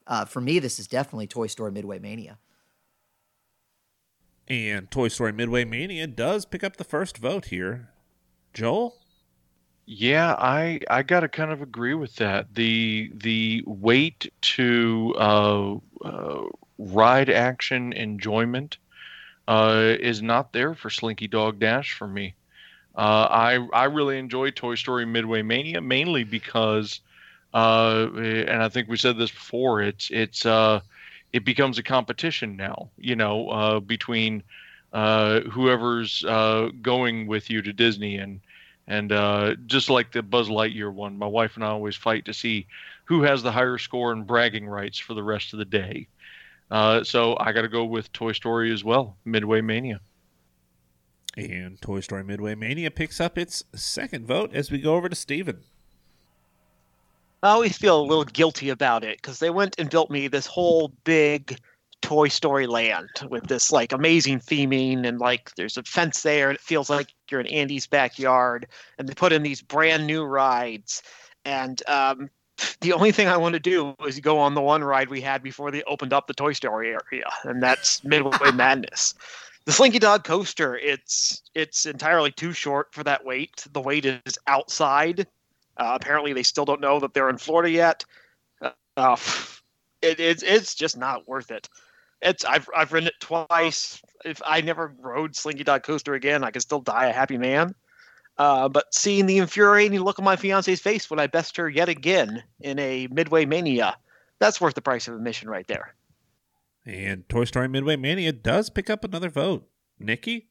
[0.08, 2.38] uh, for me, this is definitely Toy Story Midway Mania.
[4.48, 7.90] And Toy Story Midway Mania does pick up the first vote here.
[8.54, 8.96] Joel?
[9.86, 12.54] Yeah, I I gotta kind of agree with that.
[12.54, 16.44] The the wait to uh, uh,
[16.78, 18.78] ride action enjoyment
[19.50, 22.36] uh, is not there for Slinky Dog Dash for me.
[22.96, 27.02] Uh, I I really enjoy Toy Story Midway Mania mainly because,
[27.52, 29.82] uh, and I think we said this before.
[29.82, 30.82] It's it's uh,
[31.34, 32.90] it becomes a competition now.
[33.00, 34.44] You know, uh, between
[34.94, 36.22] uh, whoever's
[36.84, 38.42] going with you to Disney and
[38.88, 39.10] and
[39.66, 42.68] just like the Buzz Lightyear one, my wife and I always fight to see
[43.06, 46.08] who has the higher score and bragging rights for the rest of the day.
[46.72, 50.02] Uh, so I got to go with Toy Story as well, Midway Mania.
[51.38, 55.16] And Toy Story Midway Mania picks up its second vote as we go over to
[55.16, 55.64] Steven.
[57.42, 60.46] I always feel a little guilty about it because they went and built me this
[60.46, 61.58] whole big
[62.02, 66.56] Toy Story land with this like amazing theming and like there's a fence there and
[66.56, 71.02] it feels like you're in Andy's backyard and they put in these brand new rides
[71.46, 72.30] and um,
[72.82, 75.44] the only thing I want to do is go on the one ride we had
[75.44, 79.14] before they opened up the Toy Story area and that's Midway Madness.
[79.66, 83.68] The Slinky Dog coaster, it's it's entirely too short for that wait.
[83.72, 85.28] The wait is outside.
[85.78, 88.04] Uh, apparently, they still don't know that they're in Florida yet.
[88.62, 89.16] Uh, uh,
[90.02, 91.70] it, it's it's just not worth it.
[92.22, 94.02] It's I've I've ridden it twice.
[94.26, 97.76] If I never rode Slinky Dog Coaster again, I could still die a happy man.
[98.40, 101.90] Uh, but seeing the infuriating look on my fiance's face when I best her yet
[101.90, 103.98] again in a Midway Mania,
[104.40, 105.94] that's worth the price of admission right there.
[106.86, 109.68] And Toy Story Midway Mania does pick up another vote.
[110.00, 110.48] Nikki?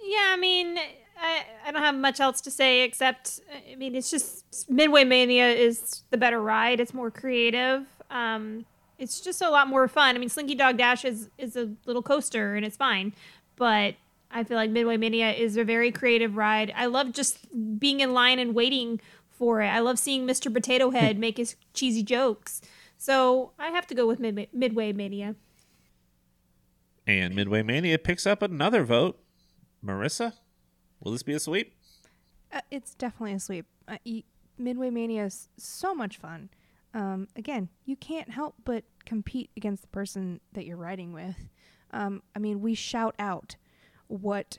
[0.00, 0.78] Yeah, I mean,
[1.20, 5.48] I, I don't have much else to say except, I mean, it's just Midway Mania
[5.48, 6.78] is the better ride.
[6.78, 7.86] It's more creative.
[8.08, 8.66] Um,
[9.00, 10.14] it's just a lot more fun.
[10.14, 13.12] I mean, Slinky Dog Dash is, is a little coaster and it's fine,
[13.56, 13.96] but
[14.32, 16.72] I feel like Midway Mania is a very creative ride.
[16.74, 17.38] I love just
[17.78, 19.68] being in line and waiting for it.
[19.68, 20.52] I love seeing Mr.
[20.52, 22.60] Potato Head make his cheesy jokes.
[22.96, 25.34] So I have to go with Mid- Midway Mania.
[27.06, 29.18] And Midway Mania picks up another vote.
[29.84, 30.34] Marissa,
[31.00, 31.74] will this be a sweep?
[32.52, 33.66] Uh, it's definitely a sweep.
[33.88, 34.22] Uh, y-
[34.56, 36.50] Midway Mania is so much fun.
[36.94, 41.48] Um, again, you can't help but compete against the person that you're riding with.
[41.90, 43.56] Um, I mean, we shout out
[44.12, 44.58] what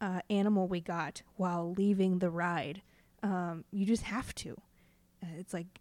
[0.00, 2.82] uh, animal we got while leaving the ride.
[3.22, 4.56] Um, you just have to.
[5.22, 5.80] Uh, it's like,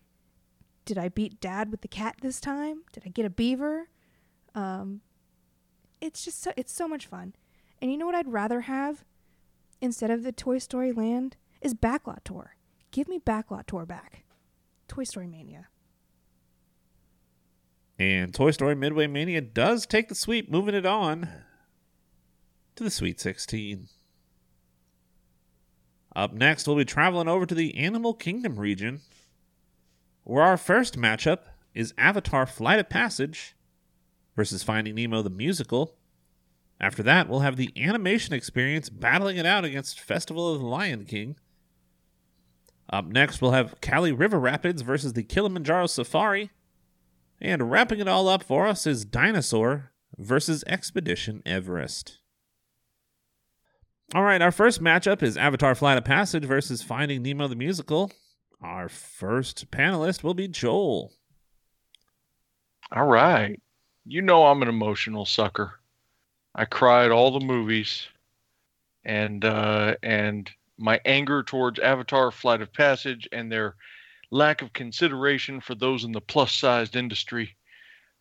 [0.86, 2.84] did I beat Dad with the cat this time?
[2.92, 3.90] Did I get a beaver?
[4.56, 5.02] Um,
[6.00, 7.36] it's just so, it's so much fun.
[7.82, 9.04] And you know what I'd rather have
[9.80, 12.56] instead of the Toy Story Land is Backlot Tour.
[12.92, 14.24] Give me Backlot Tour back.
[14.88, 15.68] Toy Story Mania.
[17.98, 21.30] And Toy Story Midway Mania does take the sweep, moving it on
[22.82, 23.90] to the Sweet 16.
[26.16, 29.02] Up next, we'll be traveling over to the Animal Kingdom region,
[30.24, 31.42] where our first matchup
[31.76, 33.56] is Avatar Flight of Passage
[34.36, 35.94] versus Finding Nemo the Musical.
[36.80, 41.06] After that, we'll have the animation experience battling it out against Festival of the Lion
[41.06, 41.36] King.
[42.92, 46.50] Up next, we'll have Kali River Rapids versus the Kilimanjaro Safari.
[47.40, 52.21] And wrapping it all up for us is Dinosaur versus Expedition Everest.
[54.14, 58.12] All right, our first matchup is Avatar Flight of Passage versus Finding Nemo the Musical.
[58.62, 61.14] Our first panelist will be Joel.
[62.92, 63.58] All right.
[64.06, 65.80] You know I'm an emotional sucker.
[66.54, 68.06] I cried all the movies
[69.06, 73.76] and uh and my anger towards Avatar Flight of Passage and their
[74.30, 77.56] lack of consideration for those in the plus sized industry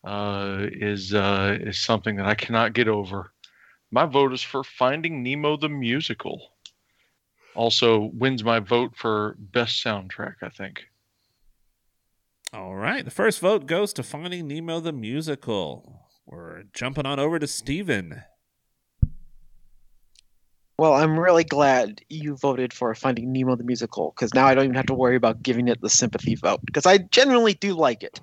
[0.05, 3.33] uh is uh is something that I cannot get over.
[3.91, 6.53] My vote is for Finding Nemo the musical.
[7.55, 10.83] Also wins my vote for best soundtrack, I think.
[12.53, 16.07] All right, the first vote goes to Finding Nemo the Musical.
[16.25, 18.23] We're jumping on over to Steven.
[20.77, 24.63] Well, I'm really glad you voted for Finding Nemo the musical because now I don't
[24.63, 28.03] even have to worry about giving it the sympathy vote because I genuinely do like
[28.03, 28.19] it,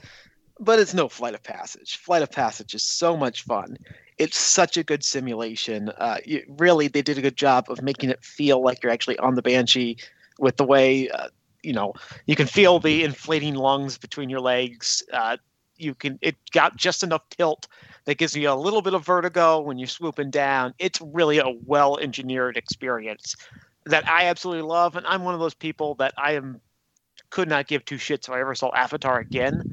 [0.58, 1.98] but it's no Flight of Passage.
[1.98, 3.76] Flight of Passage is so much fun.
[4.18, 5.90] It's such a good simulation.
[5.90, 9.18] Uh, it, really, they did a good job of making it feel like you're actually
[9.18, 9.96] on the Banshee
[10.38, 11.28] with the way uh,
[11.62, 11.92] you know
[12.26, 15.02] you can feel the inflating lungs between your legs.
[15.12, 15.36] Uh,
[15.76, 17.68] you can it got just enough tilt
[18.04, 20.74] that gives you a little bit of vertigo when you're swooping down.
[20.78, 23.36] It's really a well engineered experience
[23.86, 26.60] that I absolutely love, and I'm one of those people that I am
[27.30, 29.64] could not give two shits if I ever saw Avatar again.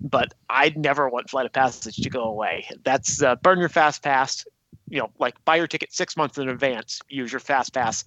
[0.00, 2.68] But I'd never want Flight of Passage to go away.
[2.84, 4.44] That's uh, burn your fast pass.
[4.88, 7.00] You know, like buy your ticket six months in advance.
[7.08, 8.04] Use your fast pass.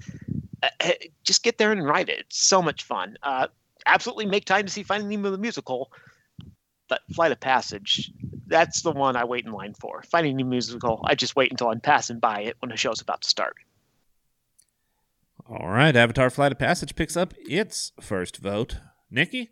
[0.61, 0.91] Uh,
[1.23, 2.19] just get there and ride it.
[2.19, 3.17] It's so much fun.
[3.23, 3.47] Uh,
[3.85, 5.91] absolutely make time to see Finding Nemo the musical.
[6.87, 8.11] But Flight of Passage,
[8.47, 10.01] that's the one I wait in line for.
[10.03, 13.21] Finding Nemo musical, I just wait until I'm passing by it when the show's about
[13.21, 13.55] to start.
[15.47, 18.77] All right, Avatar Flight of Passage picks up its first vote.
[19.09, 19.49] Nikki?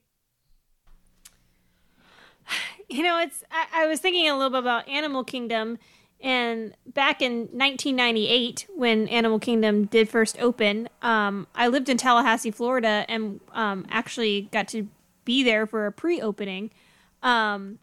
[2.90, 5.78] You know, it's I, I was thinking a little bit about Animal Kingdom
[6.20, 12.50] and back in 1998, when Animal Kingdom did first open, um, I lived in Tallahassee,
[12.50, 14.88] Florida, and um, actually got to
[15.26, 16.72] be there for a pre-opening.
[17.22, 17.78] Um,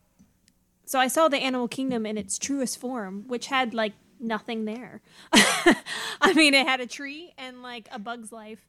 [0.85, 5.01] so I saw the Animal Kingdom in its truest form, which had like nothing there.
[5.33, 8.67] I mean, it had a tree and like a bug's life,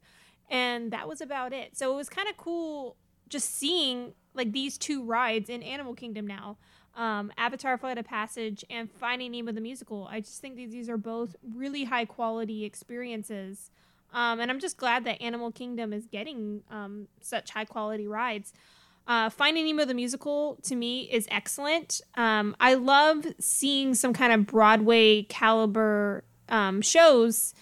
[0.48, 1.76] and that was about it.
[1.76, 2.98] So it was kind of cool
[3.30, 6.58] just seeing like these two rides in Animal Kingdom now.
[6.96, 10.08] Um, Avatar Flight of Passage and Finding Nemo the Musical.
[10.10, 13.70] I just think these are both really high quality experiences.
[14.14, 18.54] Um, and I'm just glad that Animal Kingdom is getting um, such high quality rides.
[19.08, 22.02] Uh, Finding Nemo the musical to me is excellent.
[22.16, 27.54] Um, I love seeing some kind of Broadway caliber um, shows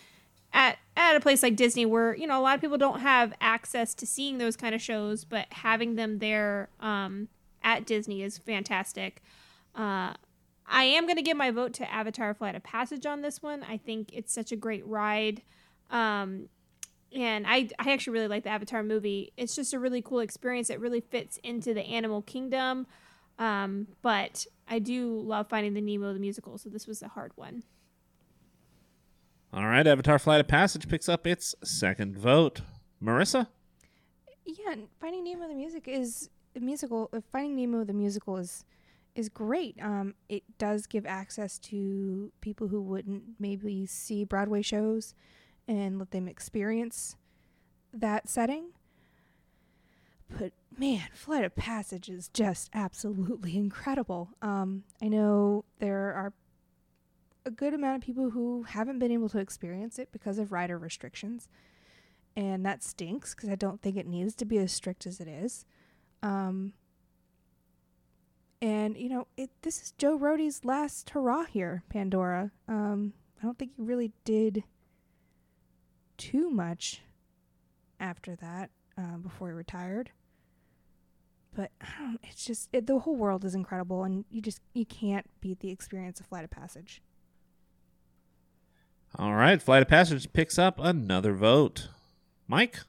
[0.53, 3.33] at at a place like Disney, where you know a lot of people don't have
[3.41, 7.27] access to seeing those kind of shows, but having them there um,
[7.63, 9.21] at Disney is fantastic.
[9.75, 10.13] Uh,
[10.65, 13.63] I am going to give my vote to Avatar: Flight of Passage on this one.
[13.63, 15.41] I think it's such a great ride.
[15.89, 16.49] Um,
[17.15, 19.33] and I, I actually really like the Avatar movie.
[19.37, 20.69] It's just a really cool experience.
[20.69, 22.87] It really fits into the animal kingdom.
[23.37, 27.31] Um, but I do love Finding the Nemo the musical, so this was a hard
[27.35, 27.63] one.
[29.55, 32.61] All right, Avatar Flight of Passage picks up its second vote.
[32.99, 33.49] Marissa?
[34.45, 37.07] Yeah, Finding Nemo the music is musical.
[37.13, 38.65] Uh, Finding Nemo the musical is
[39.13, 39.77] is great.
[39.79, 45.13] Um, it does give access to people who wouldn't maybe see Broadway shows
[45.67, 47.15] and let them experience
[47.93, 48.71] that setting.
[50.35, 54.29] But man, Flight of Passage is just absolutely incredible.
[54.41, 56.33] Um, I know there are
[57.45, 60.77] a good amount of people who haven't been able to experience it because of rider
[60.77, 61.49] restrictions.
[62.35, 65.27] And that stinks because I don't think it needs to be as strict as it
[65.27, 65.65] is.
[66.23, 66.73] Um,
[68.61, 72.51] and, you know, it, this is Joe Rohde's last hurrah here, Pandora.
[72.67, 74.63] Um, I don't think he really did
[76.17, 77.01] too much
[77.99, 80.11] after that uh, before he retired.
[81.55, 81.71] But
[82.23, 85.69] it's just it, the whole world is incredible, and you just you can't beat the
[85.69, 87.01] experience of Flight of Passage.
[89.15, 91.89] All right, Flight of Passage picks up another vote.
[92.47, 92.79] Mike?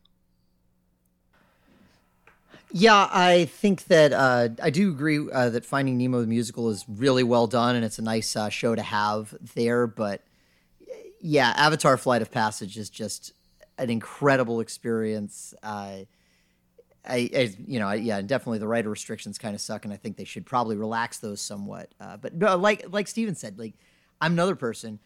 [2.73, 6.85] Yeah, I think that uh, I do agree uh, that Finding Nemo the musical is
[6.89, 9.87] really well done, and it's a nice uh, show to have there.
[9.87, 10.23] But
[11.21, 13.33] yeah, Avatar: Flight of Passage is just
[13.79, 15.55] an incredible experience.
[15.63, 16.07] I,
[17.33, 20.17] I, you know, I, yeah, definitely the rider restrictions kind of suck, and I think
[20.17, 21.93] they should probably relax those somewhat.
[22.01, 23.75] Uh, but like like Steven said, like
[24.21, 24.99] I'm another person.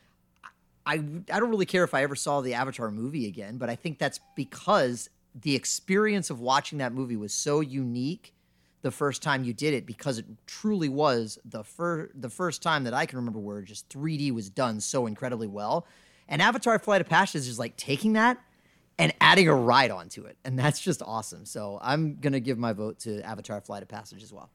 [0.89, 0.95] I
[1.31, 3.99] I don't really care if I ever saw the Avatar movie again, but I think
[3.99, 8.35] that's because the experience of watching that movie was so unique
[8.81, 12.85] the first time you did it because it truly was the first the first time
[12.85, 15.87] that I can remember where just 3D was done so incredibly well.
[16.27, 18.39] And Avatar Flight of Passage is just like taking that
[18.99, 20.39] and adding a ride onto it.
[20.45, 21.45] And that's just awesome.
[21.45, 24.51] So I'm going to give my vote to Avatar Flight of Passage as well.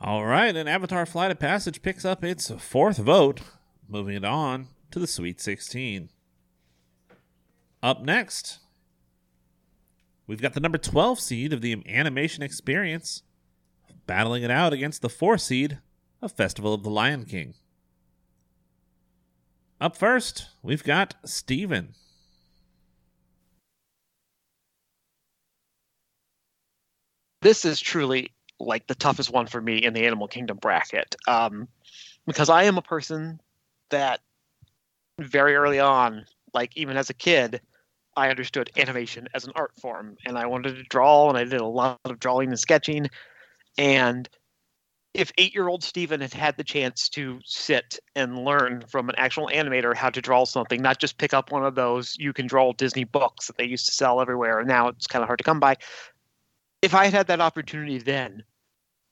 [0.00, 3.40] All right, and Avatar Flight of Passage picks up its fourth vote,
[3.88, 6.10] moving it on to the Sweet 16.
[7.82, 8.58] Up next,
[10.26, 13.22] we've got the number 12 seed of the Animation Experience
[14.06, 15.78] battling it out against the 4 seed
[16.22, 17.54] of Festival of the Lion King.
[19.80, 21.94] Up first, we've got Steven.
[27.42, 31.14] This is truly like the toughest one for me in the Animal Kingdom bracket.
[31.28, 31.68] Um,
[32.26, 33.40] because I am a person
[33.90, 34.20] that
[35.18, 37.60] very early on, like even as a kid,
[38.16, 41.60] I understood animation as an art form and I wanted to draw and I did
[41.60, 43.08] a lot of drawing and sketching.
[43.76, 44.28] And
[45.12, 49.14] if eight year old Steven had had the chance to sit and learn from an
[49.18, 52.46] actual animator how to draw something, not just pick up one of those you can
[52.46, 55.38] draw Disney books that they used to sell everywhere, and now it's kind of hard
[55.38, 55.76] to come by.
[56.82, 58.44] If I had had that opportunity then,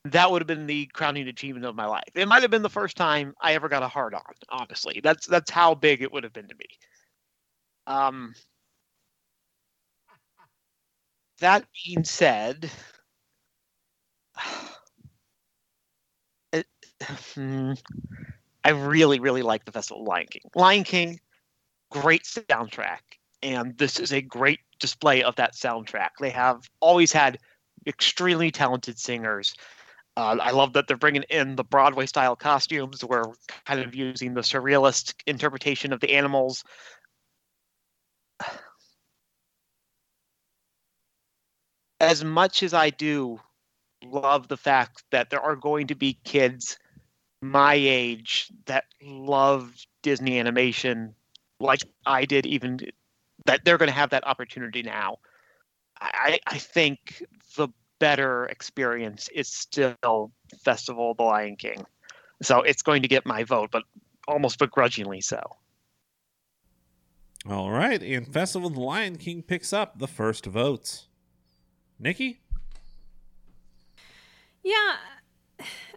[0.04, 2.10] that would have been the crowning achievement of my life.
[2.14, 5.00] It might have been the first time I ever got a hard on, honestly.
[5.02, 6.66] That's that's how big it would have been to me.
[7.86, 8.34] Um
[11.40, 12.70] that being said.
[18.64, 20.42] I really, really like the Festival Lion King.
[20.54, 21.20] Lion King,
[21.90, 23.00] great soundtrack,
[23.42, 26.10] and this is a great display of that soundtrack.
[26.18, 27.38] They have always had
[27.86, 29.54] extremely talented singers.
[30.16, 33.04] Uh, I love that they're bringing in the Broadway style costumes.
[33.04, 33.24] We're
[33.66, 36.62] kind of using the surrealist interpretation of the animals.
[42.00, 43.40] As much as I do
[44.04, 46.78] love the fact that there are going to be kids
[47.42, 51.14] my age that love Disney animation
[51.60, 52.78] like I did even
[53.46, 55.18] that they're going to have that opportunity now.
[56.00, 57.24] I, I think
[57.56, 57.68] the
[58.04, 60.30] better experience is still
[60.62, 61.86] Festival of the Lion King.
[62.42, 63.82] So it's going to get my vote, but
[64.28, 65.40] almost begrudgingly so.
[67.48, 71.08] All right, and Festival of the Lion King picks up the first votes.
[71.98, 72.42] Nikki?
[74.62, 74.96] Yeah.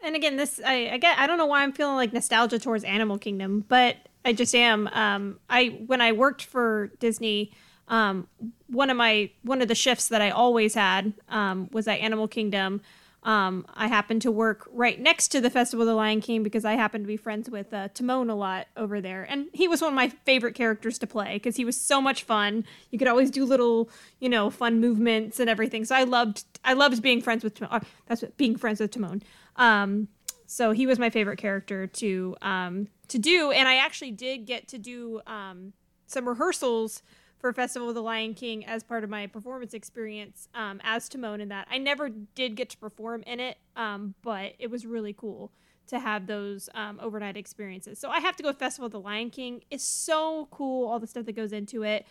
[0.02, 2.86] And again, this I, I get I don't know why I'm feeling like nostalgia towards
[2.86, 4.88] Animal Kingdom, but I just am.
[4.94, 7.52] Um, I when I worked for Disney,
[7.88, 8.28] um,
[8.68, 12.28] one of my one of the shifts that I always had um, was at Animal
[12.28, 12.82] Kingdom.
[13.24, 16.64] Um, I happened to work right next to the Festival of the Lion King because
[16.64, 19.82] I happened to be friends with uh, Timon a lot over there, and he was
[19.82, 22.64] one of my favorite characters to play because he was so much fun.
[22.90, 25.84] You could always do little, you know, fun movements and everything.
[25.84, 27.74] So I loved, I loved being friends with Timon.
[27.74, 29.24] Uh, that's what, being friends with Timon.
[29.58, 30.08] Um,
[30.46, 34.68] so he was my favorite character to um, to do, and I actually did get
[34.70, 35.74] to do um,
[36.06, 37.02] some rehearsals
[37.40, 41.42] for Festival of the Lion King as part of my performance experience um, as Timon
[41.42, 41.68] in that.
[41.70, 45.52] I never did get to perform in it, um, but it was really cool
[45.88, 48.00] to have those um, overnight experiences.
[48.00, 49.64] So I have to go Festival of the Lion King.
[49.70, 52.06] It's so cool, all the stuff that goes into it.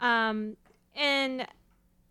[0.00, 0.56] Um,
[0.96, 1.46] and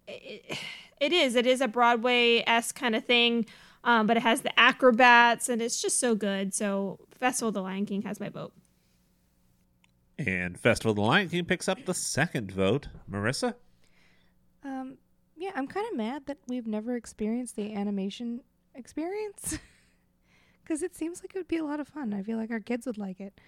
[0.07, 0.57] it,
[1.01, 3.45] it is, it is a Broadway esque kind of thing,
[3.83, 6.53] um, but it has the acrobats and it's just so good.
[6.53, 8.53] So Festival of the Lion King has my vote.
[10.19, 12.89] And Festival of the Lion King picks up the second vote.
[13.09, 13.55] Marissa?
[14.65, 14.97] Um,
[15.37, 18.41] yeah, I'm kind of mad that we've never experienced the animation
[18.75, 19.57] experience
[20.63, 22.13] because it seems like it would be a lot of fun.
[22.13, 23.39] I feel like our kids would like it.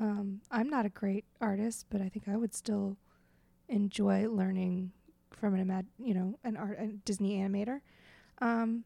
[0.00, 2.96] Um, I'm not a great artist, but I think I would still
[3.68, 4.92] enjoy learning
[5.30, 7.80] from an imag- you know an art a Disney animator.
[8.40, 8.84] Um,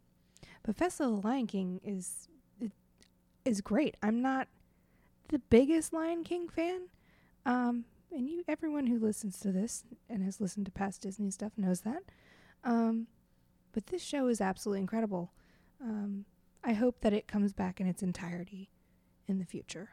[0.64, 2.28] but Festival of the Lion King is
[3.44, 3.96] is great.
[4.02, 4.48] I'm not
[5.28, 6.88] the biggest Lion King fan,
[7.48, 11.52] um, and you, everyone who listens to this and has listened to past Disney stuff
[11.56, 12.02] knows that.
[12.62, 13.06] Um,
[13.72, 15.32] but this show is absolutely incredible.
[15.82, 16.26] Um,
[16.62, 18.68] I hope that it comes back in its entirety
[19.26, 19.90] in the future,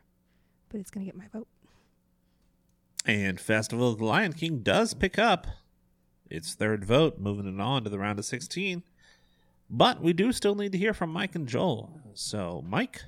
[0.70, 1.48] but it's going to get my vote.
[3.06, 5.48] And Festival of the Lion King does pick up
[6.30, 8.84] its third vote, moving it on to the round of 16.
[9.70, 12.02] But we do still need to hear from Mike and Joel.
[12.14, 13.04] So, Mike?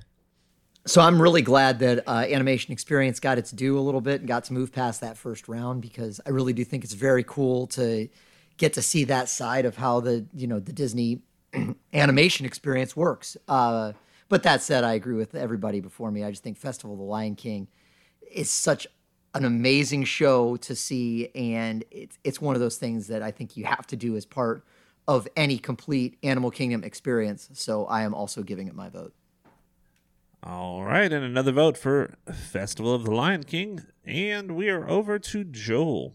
[0.88, 4.26] So I'm really glad that uh, Animation Experience got its due a little bit and
[4.26, 7.66] got to move past that first round because I really do think it's very cool
[7.68, 8.08] to
[8.56, 11.20] get to see that side of how the you know the Disney
[11.92, 13.36] animation experience works.
[13.46, 13.92] Uh,
[14.30, 16.24] but that said, I agree with everybody before me.
[16.24, 17.68] I just think Festival of the Lion King
[18.32, 18.86] is such
[19.34, 23.58] an amazing show to see, and it's it's one of those things that I think
[23.58, 24.64] you have to do as part
[25.06, 27.50] of any complete Animal Kingdom experience.
[27.52, 29.12] So I am also giving it my vote.
[30.42, 35.18] All right, and another vote for Festival of the Lion King, and we are over
[35.18, 36.14] to Joel.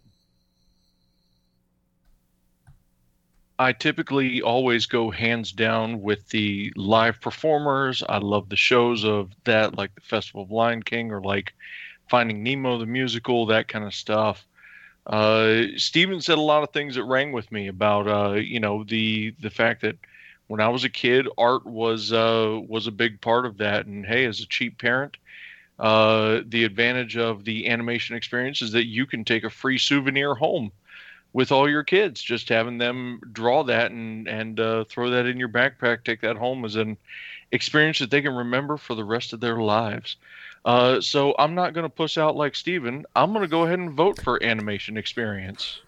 [3.60, 8.02] I typically always go hands down with the live performers.
[8.08, 11.54] I love the shows of that, like the Festival of Lion King or like
[12.10, 14.48] Finding Nemo the musical, that kind of stuff.
[15.06, 18.86] Uh, Steven said a lot of things that rang with me about, uh, you know,
[18.86, 19.98] the the fact that
[20.54, 23.88] when I was a kid, art was uh, was a big part of that.
[23.88, 25.18] And hey, as a cheap parent,
[25.80, 30.36] uh, the advantage of the animation experience is that you can take a free souvenir
[30.36, 30.72] home
[31.34, 32.22] with all your kids.
[32.22, 36.38] Just having them draw that and and uh, throw that in your backpack, take that
[36.38, 36.98] home as an
[37.52, 40.18] experience that they can remember for the rest of their lives.
[40.66, 43.08] Uh, so I'm not going to push out like Steven.
[43.16, 45.82] I'm going to go ahead and vote for animation experience.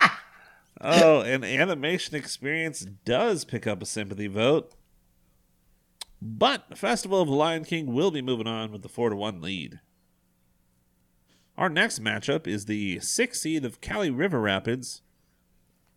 [0.80, 4.72] oh, an animation experience does pick up a sympathy vote.
[6.22, 9.40] But Festival of the Lion King will be moving on with the 4 to 1
[9.40, 9.80] lead.
[11.56, 15.02] Our next matchup is the 6 seed of Kali River Rapids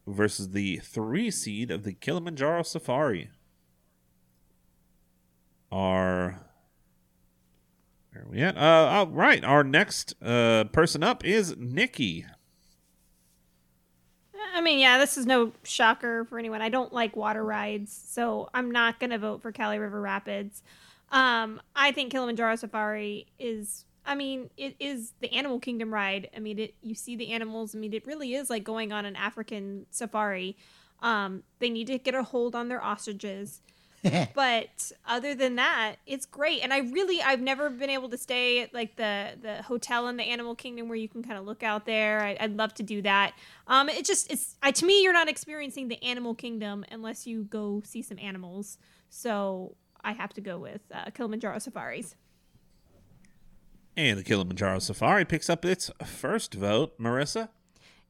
[0.07, 3.29] versus the 3 seed of the Kilimanjaro Safari.
[5.71, 6.39] Our
[8.13, 8.57] where are we at?
[8.57, 8.59] Uh,
[8.91, 9.43] all right.
[9.43, 12.25] Our next uh, person up is Nikki.
[14.53, 16.61] I mean, yeah, this is no shocker for anyone.
[16.61, 20.61] I don't like water rides, so I'm not going to vote for Kali River Rapids.
[21.11, 26.29] Um, I think Kilimanjaro Safari is, I mean, it is the Animal Kingdom ride.
[26.35, 27.73] I mean, it you see the animals.
[27.73, 30.55] I mean, it really is like going on an African safari.
[31.01, 33.61] Um, they need to get a hold on their ostriches.
[34.35, 36.61] but other than that, it's great.
[36.61, 40.17] And I really, I've never been able to stay at like the the hotel in
[40.17, 42.21] the Animal Kingdom where you can kind of look out there.
[42.21, 43.33] I, would love to do that.
[43.67, 47.43] Um, it just, it's I, to me, you're not experiencing the Animal Kingdom unless you
[47.43, 48.77] go see some animals.
[49.09, 52.15] So I have to go with uh, Kilimanjaro Safaris.
[53.95, 56.99] And the Kilimanjaro Safari picks up its first vote.
[56.99, 57.49] Marissa.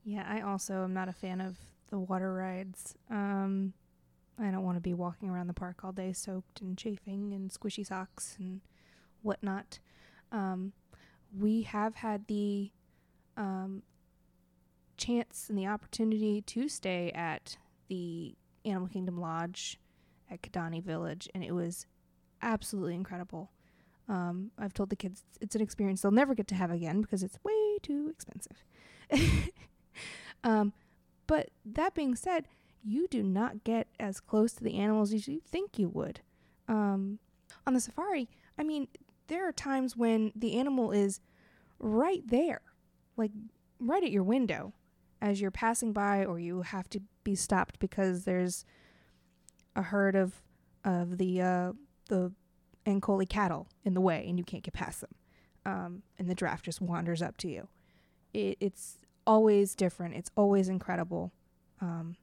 [0.04, 1.58] Yeah, I also am not a fan of
[1.90, 2.96] the water rides.
[3.10, 3.74] Um,
[4.40, 7.52] I don't want to be walking around the park all day soaked and chafing and
[7.52, 8.62] squishy socks and
[9.22, 9.80] whatnot.
[10.32, 10.74] Um,
[11.38, 12.72] we have had the
[13.38, 13.84] um,
[14.98, 17.58] chance and the opportunity to stay at
[17.88, 19.80] the Animal Kingdom Lodge
[20.32, 21.86] at Kidani Village, and it was
[22.42, 23.52] absolutely incredible.
[24.10, 27.24] Um, I've told the kids it's an experience they'll never get to have again because
[27.24, 28.64] it's way too expensive.
[30.44, 30.74] um,
[31.28, 32.48] but that being said,
[32.84, 36.22] you do not get as close to the animals as you think you would.
[36.68, 37.20] Um,
[37.66, 38.88] on the safari, I mean,
[39.28, 41.20] there are times when the animal is
[41.80, 42.62] right there,
[43.18, 43.32] like
[43.80, 44.74] right at your window
[45.22, 48.66] as you're passing by, or you have to be stopped because there's
[49.76, 50.42] a herd of
[50.84, 51.72] of the uh,
[52.10, 52.32] the
[52.86, 55.16] Ankole cattle in the way, and you can't get past them.
[55.66, 57.70] Um, and the draft just wanders up to you.
[58.34, 60.16] It, it's always different.
[60.16, 61.32] It's always incredible.
[61.80, 62.18] Um,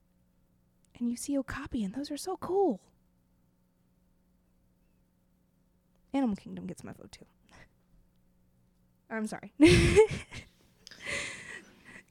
[1.00, 2.80] and you see Okapi, and those are so cool.
[6.12, 7.24] Animal Kingdom gets my vote too.
[9.10, 9.52] I'm sorry.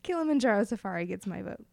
[0.03, 1.65] Kilimanjaro Safari gets my vote.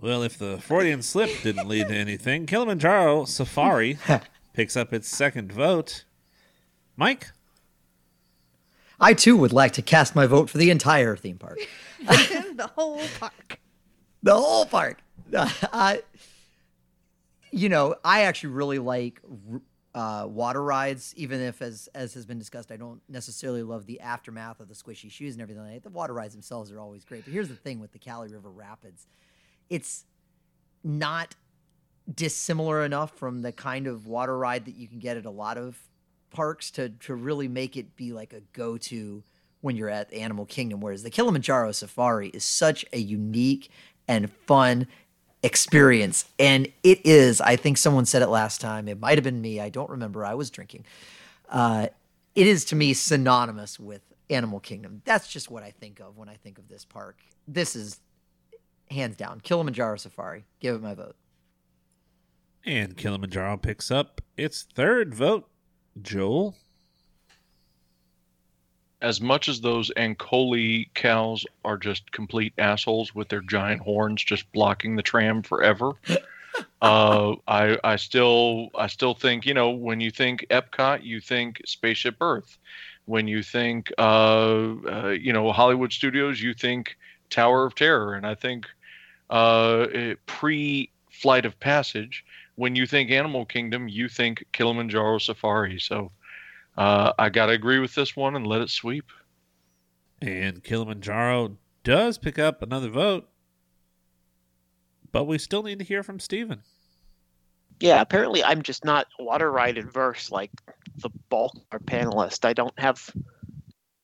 [0.00, 3.98] Well, if the Freudian slip didn't lead to anything, Kilimanjaro Safari
[4.52, 6.04] picks up its second vote.
[6.96, 7.30] Mike?
[9.00, 11.58] I too would like to cast my vote for the entire theme park.
[12.00, 13.60] the whole park.
[14.22, 14.98] The whole park.
[15.34, 16.02] I,
[17.50, 19.20] you know, I actually really like
[19.94, 24.00] uh, water rides, even if, as as has been discussed, I don't necessarily love the
[24.00, 25.82] aftermath of the squishy shoes and everything like that.
[25.82, 27.24] The water rides themselves are always great.
[27.24, 29.06] But here's the thing with the Kali River Rapids
[29.70, 30.04] it's
[30.84, 31.34] not
[32.14, 35.58] dissimilar enough from the kind of water ride that you can get at a lot
[35.58, 35.78] of
[36.30, 39.22] parks to to really make it be like a go-to
[39.60, 43.70] when you're at Animal Kingdom whereas the Kilimanjaro Safari is such a unique
[44.08, 44.88] and fun
[45.42, 46.24] experience.
[46.38, 49.60] And it is I think someone said it last time it might have been me
[49.60, 50.84] I don't remember I was drinking.
[51.48, 51.88] Uh,
[52.34, 55.02] it is to me synonymous with Animal Kingdom.
[55.04, 57.18] That's just what I think of when I think of this park.
[57.46, 58.00] This is
[58.90, 60.44] hands down Kilimanjaro Safari.
[60.60, 61.16] Give it my vote.
[62.64, 65.48] And Kilimanjaro picks up its third vote.
[66.00, 66.56] Joel?
[69.00, 74.50] As much as those Ankole cows are just complete assholes with their giant horns just
[74.52, 75.92] blocking the tram forever,
[76.82, 81.62] uh, I I still I still think you know when you think Epcot, you think
[81.66, 82.58] Spaceship Earth.
[83.04, 86.96] When you think uh, uh, you know Hollywood Studios, you think
[87.30, 88.66] Tower of Terror, and I think
[89.30, 89.86] uh,
[90.26, 92.24] pre Flight of Passage.
[92.56, 95.78] When you think Animal Kingdom, you think Kilimanjaro Safari.
[95.78, 96.10] So
[96.78, 99.10] uh, I got to agree with this one and let it sweep.
[100.22, 103.28] And Kilimanjaro does pick up another vote.
[105.10, 106.60] But we still need to hear from Steven.
[107.80, 110.52] Yeah, apparently I'm just not water ride adverse like
[110.98, 112.44] the bulk of our panelists.
[112.44, 113.10] I don't have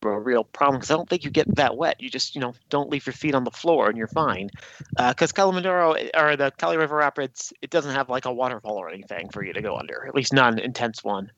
[0.03, 2.01] a real problem because I don't think you get that wet.
[2.01, 4.51] You just, you know, don't leave your feet on the floor and you're fine.
[4.97, 8.91] Because uh, Kilimanjaro or the Kali River Rapids, it doesn't have like a waterfall or
[8.91, 11.31] anything for you to go under, at least not an intense one.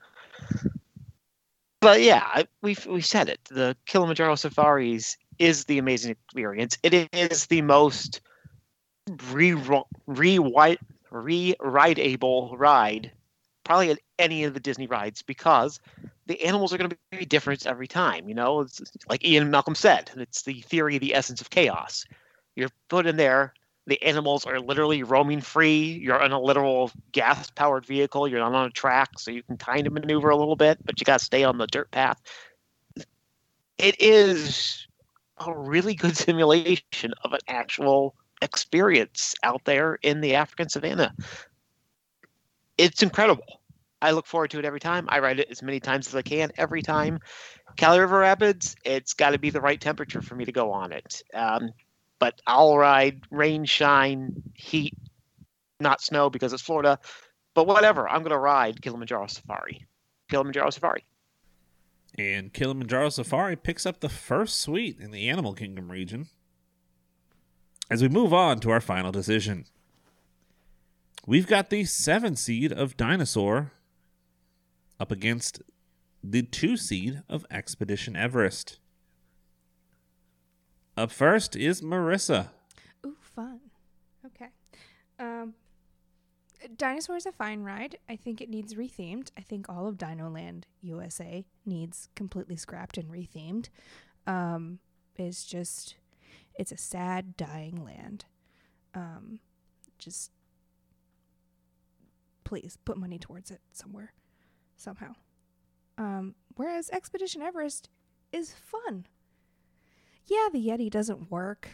[1.87, 3.39] But yeah, we've we said it.
[3.45, 6.77] The Kilimanjaro Safaris is the amazing experience.
[6.83, 8.23] It is the most
[9.31, 9.55] re
[10.09, 13.13] re ride able ride
[13.63, 15.79] probably at any of the Disney rides because
[16.27, 18.29] the animals are going to be different every time.
[18.29, 22.05] You know, it's like Ian Malcolm said, it's the theory of the essence of chaos.
[22.57, 23.55] You're put in there.
[23.87, 26.01] The animals are literally roaming free.
[26.03, 28.27] You're in a literal gas powered vehicle.
[28.27, 31.01] You're not on a track, so you can kind of maneuver a little bit, but
[31.01, 32.21] you got to stay on the dirt path.
[33.79, 34.87] It is
[35.39, 41.15] a really good simulation of an actual experience out there in the African savannah.
[42.77, 43.61] It's incredible.
[44.03, 45.07] I look forward to it every time.
[45.09, 47.19] I ride it as many times as I can every time.
[47.79, 50.93] Kali River Rapids, it's got to be the right temperature for me to go on
[50.93, 51.23] it.
[51.33, 51.71] Um,
[52.19, 54.95] but I'll ride rain, shine, heat,
[55.81, 56.99] not snow because it's Florida.
[57.55, 59.87] But whatever, I'm going to ride Kilimanjaro Safari.
[60.29, 61.05] Kilimanjaro Safari.
[62.19, 66.29] And Kilimanjaro Safari picks up the first suite in the Animal Kingdom region.
[67.91, 69.67] As we move on to our final decision,
[71.27, 73.73] we've got the seven seed of Dinosaur
[74.99, 75.63] up against
[76.25, 78.79] the two seed of Expedition Everest.
[80.97, 82.49] Up first is Marissa.
[83.05, 83.61] Ooh, fun.
[84.25, 84.49] Okay.
[85.19, 85.55] Um,
[86.77, 87.99] Dinosaur is a fine ride.
[88.09, 89.31] I think it needs rethemed.
[89.37, 93.69] I think all of Dino Land USA needs completely scrapped and rethemed.
[94.27, 94.79] Um,
[95.17, 95.97] it's just,
[96.59, 98.25] It's a sad, dying land.
[98.95, 99.41] Um,
[99.99, 100.31] just
[102.45, 104.13] please put money towards it somewhere,
[104.77, 105.15] somehow.
[105.99, 107.91] Um, whereas Expedition Everest
[108.33, 109.07] is fun.
[110.27, 111.69] Yeah, the Yeti doesn't work,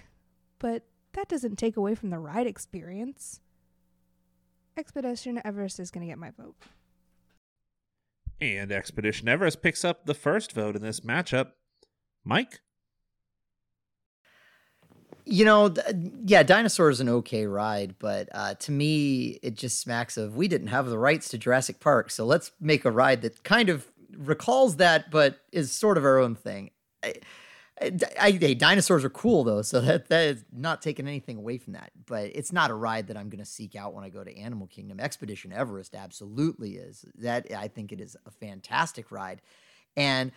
[0.58, 0.84] but
[1.14, 3.40] that doesn't take away from the ride experience.
[4.76, 6.56] Expedition Everest is going to get my vote.
[8.40, 11.52] And Expedition Everest picks up the first vote in this matchup.
[12.24, 12.60] Mike?
[15.24, 15.94] You know, th-
[16.24, 20.48] yeah, Dinosaur is an okay ride, but uh, to me, it just smacks of we
[20.48, 23.86] didn't have the rights to Jurassic Park, so let's make a ride that kind of
[24.16, 26.70] recalls that, but is sort of our own thing.
[27.04, 27.14] I,
[28.20, 31.72] I, hey, dinosaurs are cool though, so that that is not taking anything away from
[31.74, 31.90] that.
[32.06, 34.36] But it's not a ride that I'm going to seek out when I go to
[34.36, 35.00] Animal Kingdom.
[35.00, 37.04] Expedition Everest absolutely is.
[37.16, 39.42] That I think it is a fantastic ride,
[39.96, 40.32] and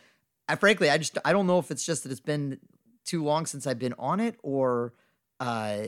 [0.48, 2.60] I frankly, I just I don't know if it's just that it's been
[3.06, 4.94] too long since I've been on it, or
[5.40, 5.84] uh,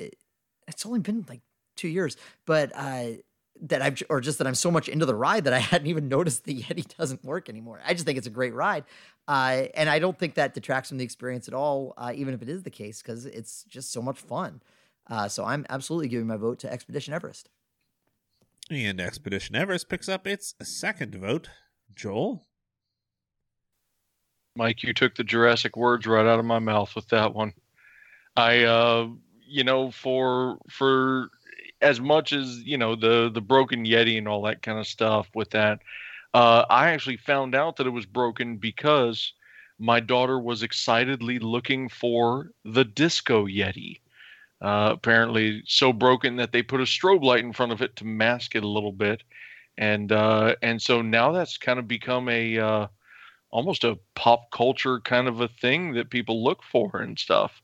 [0.67, 1.41] it's only been like
[1.75, 3.07] two years, but uh,
[3.61, 6.07] that I've or just that I'm so much into the ride that I hadn't even
[6.07, 7.81] noticed the Yeti doesn't work anymore.
[7.85, 8.83] I just think it's a great ride,
[9.27, 12.41] uh, and I don't think that detracts from the experience at all, uh, even if
[12.41, 14.61] it is the case, because it's just so much fun.
[15.09, 17.49] Uh, so I'm absolutely giving my vote to Expedition Everest.
[18.69, 21.49] And Expedition Everest picks up its second vote.
[21.95, 22.43] Joel?
[24.55, 27.53] Mike, you took the Jurassic words right out of my mouth with that one.
[28.35, 29.07] I, uh,
[29.45, 31.29] you know, for for
[31.81, 35.27] as much as you know the the broken Yeti and all that kind of stuff
[35.35, 35.79] with that,
[36.33, 39.33] uh, I actually found out that it was broken because
[39.79, 43.99] my daughter was excitedly looking for the Disco Yeti.
[44.59, 48.05] Uh, apparently, so broken that they put a strobe light in front of it to
[48.05, 49.21] mask it a little bit,
[49.77, 52.87] and uh, and so now that's kind of become a uh,
[53.51, 57.61] almost a pop culture kind of a thing that people look for and stuff.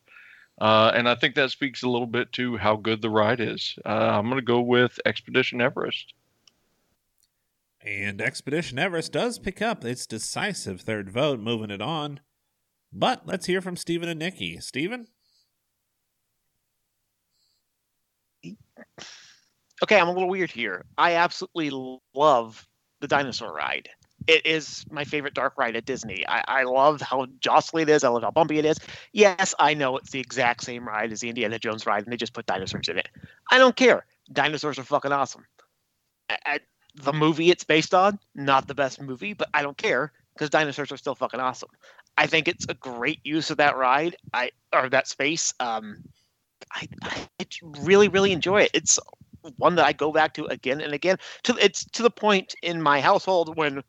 [0.59, 3.75] Uh, and I think that speaks a little bit to how good the ride is.
[3.85, 6.13] Uh, I'm going to go with Expedition Everest.
[7.85, 12.21] And Expedition Everest does pick up its decisive third vote, moving it on.
[12.93, 14.59] But let's hear from Stephen and Nikki.
[14.59, 15.07] Stephen?
[19.83, 20.85] Okay, I'm a little weird here.
[20.97, 21.71] I absolutely
[22.13, 22.65] love
[23.01, 23.89] the dinosaur ride.
[24.27, 26.25] It is my favorite dark ride at Disney.
[26.27, 28.03] I, I love how jostly it is.
[28.03, 28.77] I love how bumpy it is.
[29.11, 32.17] Yes, I know it's the exact same ride as the Indiana Jones ride, and they
[32.17, 33.09] just put dinosaurs in it.
[33.51, 34.05] I don't care.
[34.31, 35.45] Dinosaurs are fucking awesome.
[36.29, 36.59] I, I,
[36.95, 40.91] the movie it's based on, not the best movie, but I don't care because dinosaurs
[40.91, 41.69] are still fucking awesome.
[42.17, 44.15] I think it's a great use of that ride.
[44.33, 45.53] I or that space.
[45.59, 46.03] Um,
[46.71, 47.27] I, I
[47.81, 48.71] really really enjoy it.
[48.73, 48.99] It's
[49.57, 51.17] one that I go back to again and again.
[51.43, 53.83] To it's to the point in my household when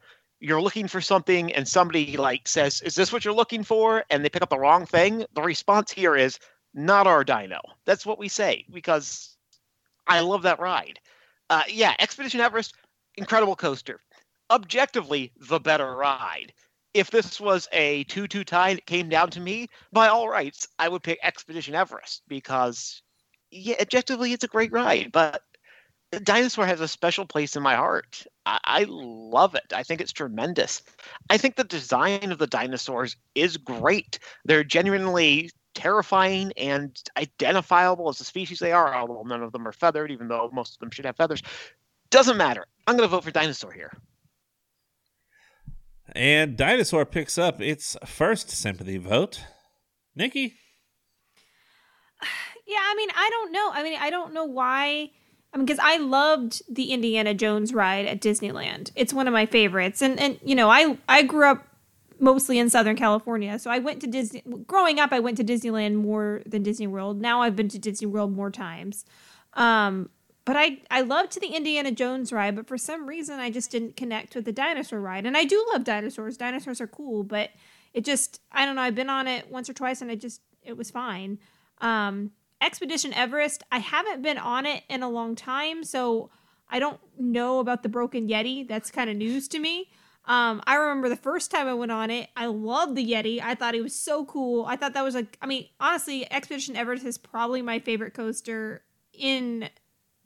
[0.44, 4.22] you're looking for something and somebody like says, "Is this what you're looking for?" and
[4.22, 5.24] they pick up the wrong thing.
[5.32, 6.38] The response here is,
[6.74, 9.36] "Not our dino." That's what we say because
[10.06, 11.00] I love that ride.
[11.48, 12.74] Uh, yeah, Expedition Everest,
[13.16, 14.00] incredible coaster.
[14.50, 16.52] Objectively, the better ride.
[16.92, 20.68] If this was a two-two tie and it came down to me, by all rights,
[20.78, 23.02] I would pick Expedition Everest because,
[23.50, 25.10] yeah, objectively, it's a great ride.
[25.10, 25.42] But
[26.22, 28.26] Dinosaur has a special place in my heart.
[28.46, 29.72] I, I love it.
[29.74, 30.82] I think it's tremendous.
[31.30, 34.18] I think the design of the dinosaurs is great.
[34.44, 39.72] They're genuinely terrifying and identifiable as the species they are, although none of them are
[39.72, 41.42] feathered, even though most of them should have feathers.
[42.10, 42.66] Doesn't matter.
[42.86, 43.92] I'm going to vote for Dinosaur here.
[46.12, 49.44] And Dinosaur picks up its first sympathy vote.
[50.14, 50.54] Nikki?
[52.66, 53.70] Yeah, I mean, I don't know.
[53.74, 55.10] I mean, I don't know why.
[55.54, 58.90] I mean, because I loved the Indiana Jones ride at Disneyland.
[58.96, 61.64] It's one of my favorites, and and you know, I I grew up
[62.18, 64.42] mostly in Southern California, so I went to Disney.
[64.66, 67.20] Growing up, I went to Disneyland more than Disney World.
[67.20, 69.04] Now I've been to Disney World more times.
[69.52, 70.10] Um,
[70.44, 73.96] but I I loved the Indiana Jones ride, but for some reason I just didn't
[73.96, 75.24] connect with the dinosaur ride.
[75.24, 76.36] And I do love dinosaurs.
[76.36, 77.50] Dinosaurs are cool, but
[77.92, 78.82] it just I don't know.
[78.82, 81.38] I've been on it once or twice, and it just it was fine.
[81.80, 82.32] Um,
[82.64, 86.30] Expedition Everest, I haven't been on it in a long time, so
[86.70, 88.66] I don't know about the Broken Yeti.
[88.66, 89.90] That's kind of news to me.
[90.24, 93.38] Um, I remember the first time I went on it, I loved the Yeti.
[93.42, 94.64] I thought it was so cool.
[94.64, 98.82] I thought that was like, I mean, honestly, Expedition Everest is probably my favorite coaster
[99.12, 99.68] in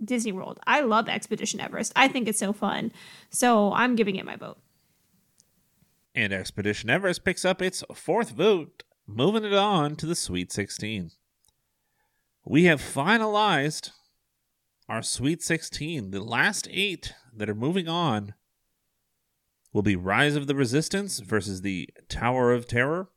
[0.02, 0.60] Disney World.
[0.64, 1.92] I love Expedition Everest.
[1.96, 2.92] I think it's so fun.
[3.30, 4.58] So I'm giving it my vote.
[6.14, 11.10] And Expedition Everest picks up its fourth vote, moving it on to the Sweet 16
[12.48, 13.90] we have finalized
[14.88, 16.12] our Sweet 16.
[16.12, 18.32] The last eight that are moving on
[19.70, 23.10] will be Rise of the Resistance versus the Tower of Terror.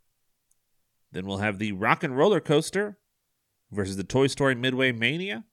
[1.14, 2.98] Then we'll have the Rock and Roller Coaster
[3.72, 5.46] versus the Toy Story Midway Mania.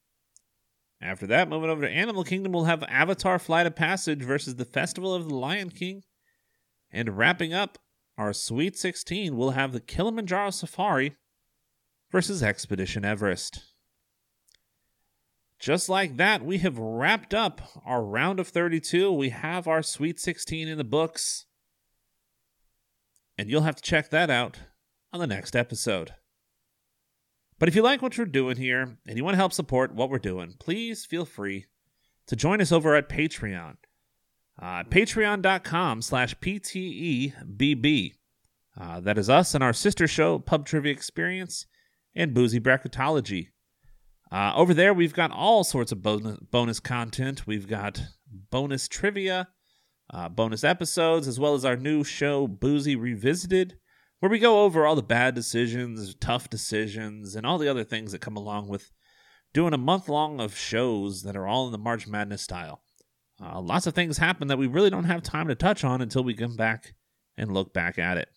[1.01, 4.65] After that, moving over to Animal Kingdom, we'll have Avatar Flight of Passage versus the
[4.65, 6.03] Festival of the Lion King.
[6.91, 7.77] And wrapping up
[8.17, 11.15] our Sweet 16, we'll have the Kilimanjaro Safari
[12.11, 13.68] versus Expedition Everest.
[15.59, 19.11] Just like that, we have wrapped up our round of 32.
[19.11, 21.45] We have our Sweet 16 in the books.
[23.37, 24.59] And you'll have to check that out
[25.11, 26.13] on the next episode.
[27.57, 30.09] But if you like what we're doing here and you want to help support what
[30.09, 31.65] we're doing, please feel free
[32.27, 33.75] to join us over at Patreon.
[34.61, 38.13] Uh, Patreon.com slash PTEBB.
[38.79, 41.65] Uh, that is us and our sister show, Pub Trivia Experience
[42.15, 43.49] and Boozy Bracketology.
[44.31, 47.47] Uh, over there, we've got all sorts of bonus, bonus content.
[47.47, 48.01] We've got
[48.51, 49.47] bonus trivia,
[50.13, 53.77] uh, bonus episodes, as well as our new show, Boozy Revisited,
[54.19, 58.11] where we go over all the bad decisions, tough decisions, and all the other things
[58.11, 58.91] that come along with
[59.53, 62.83] doing a month long of shows that are all in the March Madness style.
[63.41, 66.23] Uh, lots of things happen that we really don't have time to touch on until
[66.23, 66.93] we come back
[67.37, 68.29] and look back at it.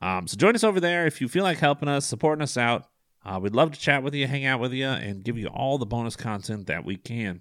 [0.00, 2.86] Um, so join us over there if you feel like helping us, supporting us out.
[3.26, 5.78] Uh, we'd love to chat with you, hang out with you, and give you all
[5.78, 7.40] the bonus content that we can.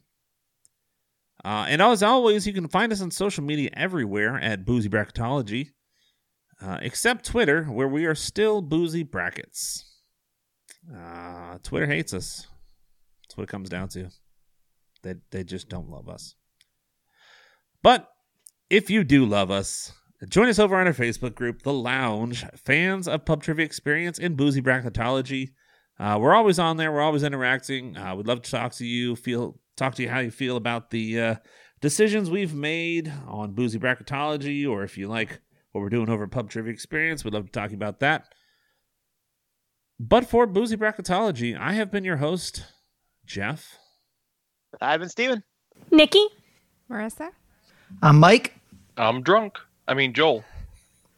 [1.43, 5.69] Uh, and as always, you can find us on social media everywhere at Boozy Bracketology,
[6.59, 10.01] uh, except Twitter, where we are still Boozy Brackets.
[10.91, 12.47] Uh, Twitter hates us.
[13.21, 14.09] That's what it comes down to.
[15.03, 16.33] They, they just don't love us.
[17.83, 18.09] But
[18.71, 19.91] if you do love us,
[20.29, 24.35] join us over on our Facebook group, The Lounge, fans of Pub Trivia Experience and
[24.35, 25.49] Boozy Bracketology.
[25.99, 26.91] Uh, we're always on there.
[26.91, 27.95] We're always interacting.
[27.95, 29.15] Uh, we'd love to talk to you.
[29.15, 31.35] Feel talk to you how you feel about the uh,
[31.81, 35.39] decisions we've made on boozy bracketology, or if you like
[35.71, 38.33] what we're doing over at Pub Trivia Experience, we'd love to talk about that.
[39.99, 42.65] But for boozy bracketology, I have been your host,
[43.25, 43.77] Jeff.
[44.81, 45.43] I've been Steven.
[45.91, 46.25] Nikki?
[46.89, 47.29] Marissa?
[48.01, 48.55] I'm Mike.
[48.97, 49.57] I'm drunk.
[49.87, 50.43] I mean, Joel.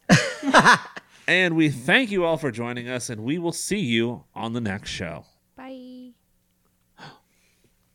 [1.28, 4.61] And we thank you all for joining us, and we will see you on the
[4.61, 5.25] next show.
[5.57, 6.11] Bye.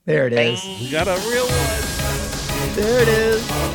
[0.05, 0.63] There it is.
[0.81, 2.77] We got a real one.
[2.77, 3.72] There it is.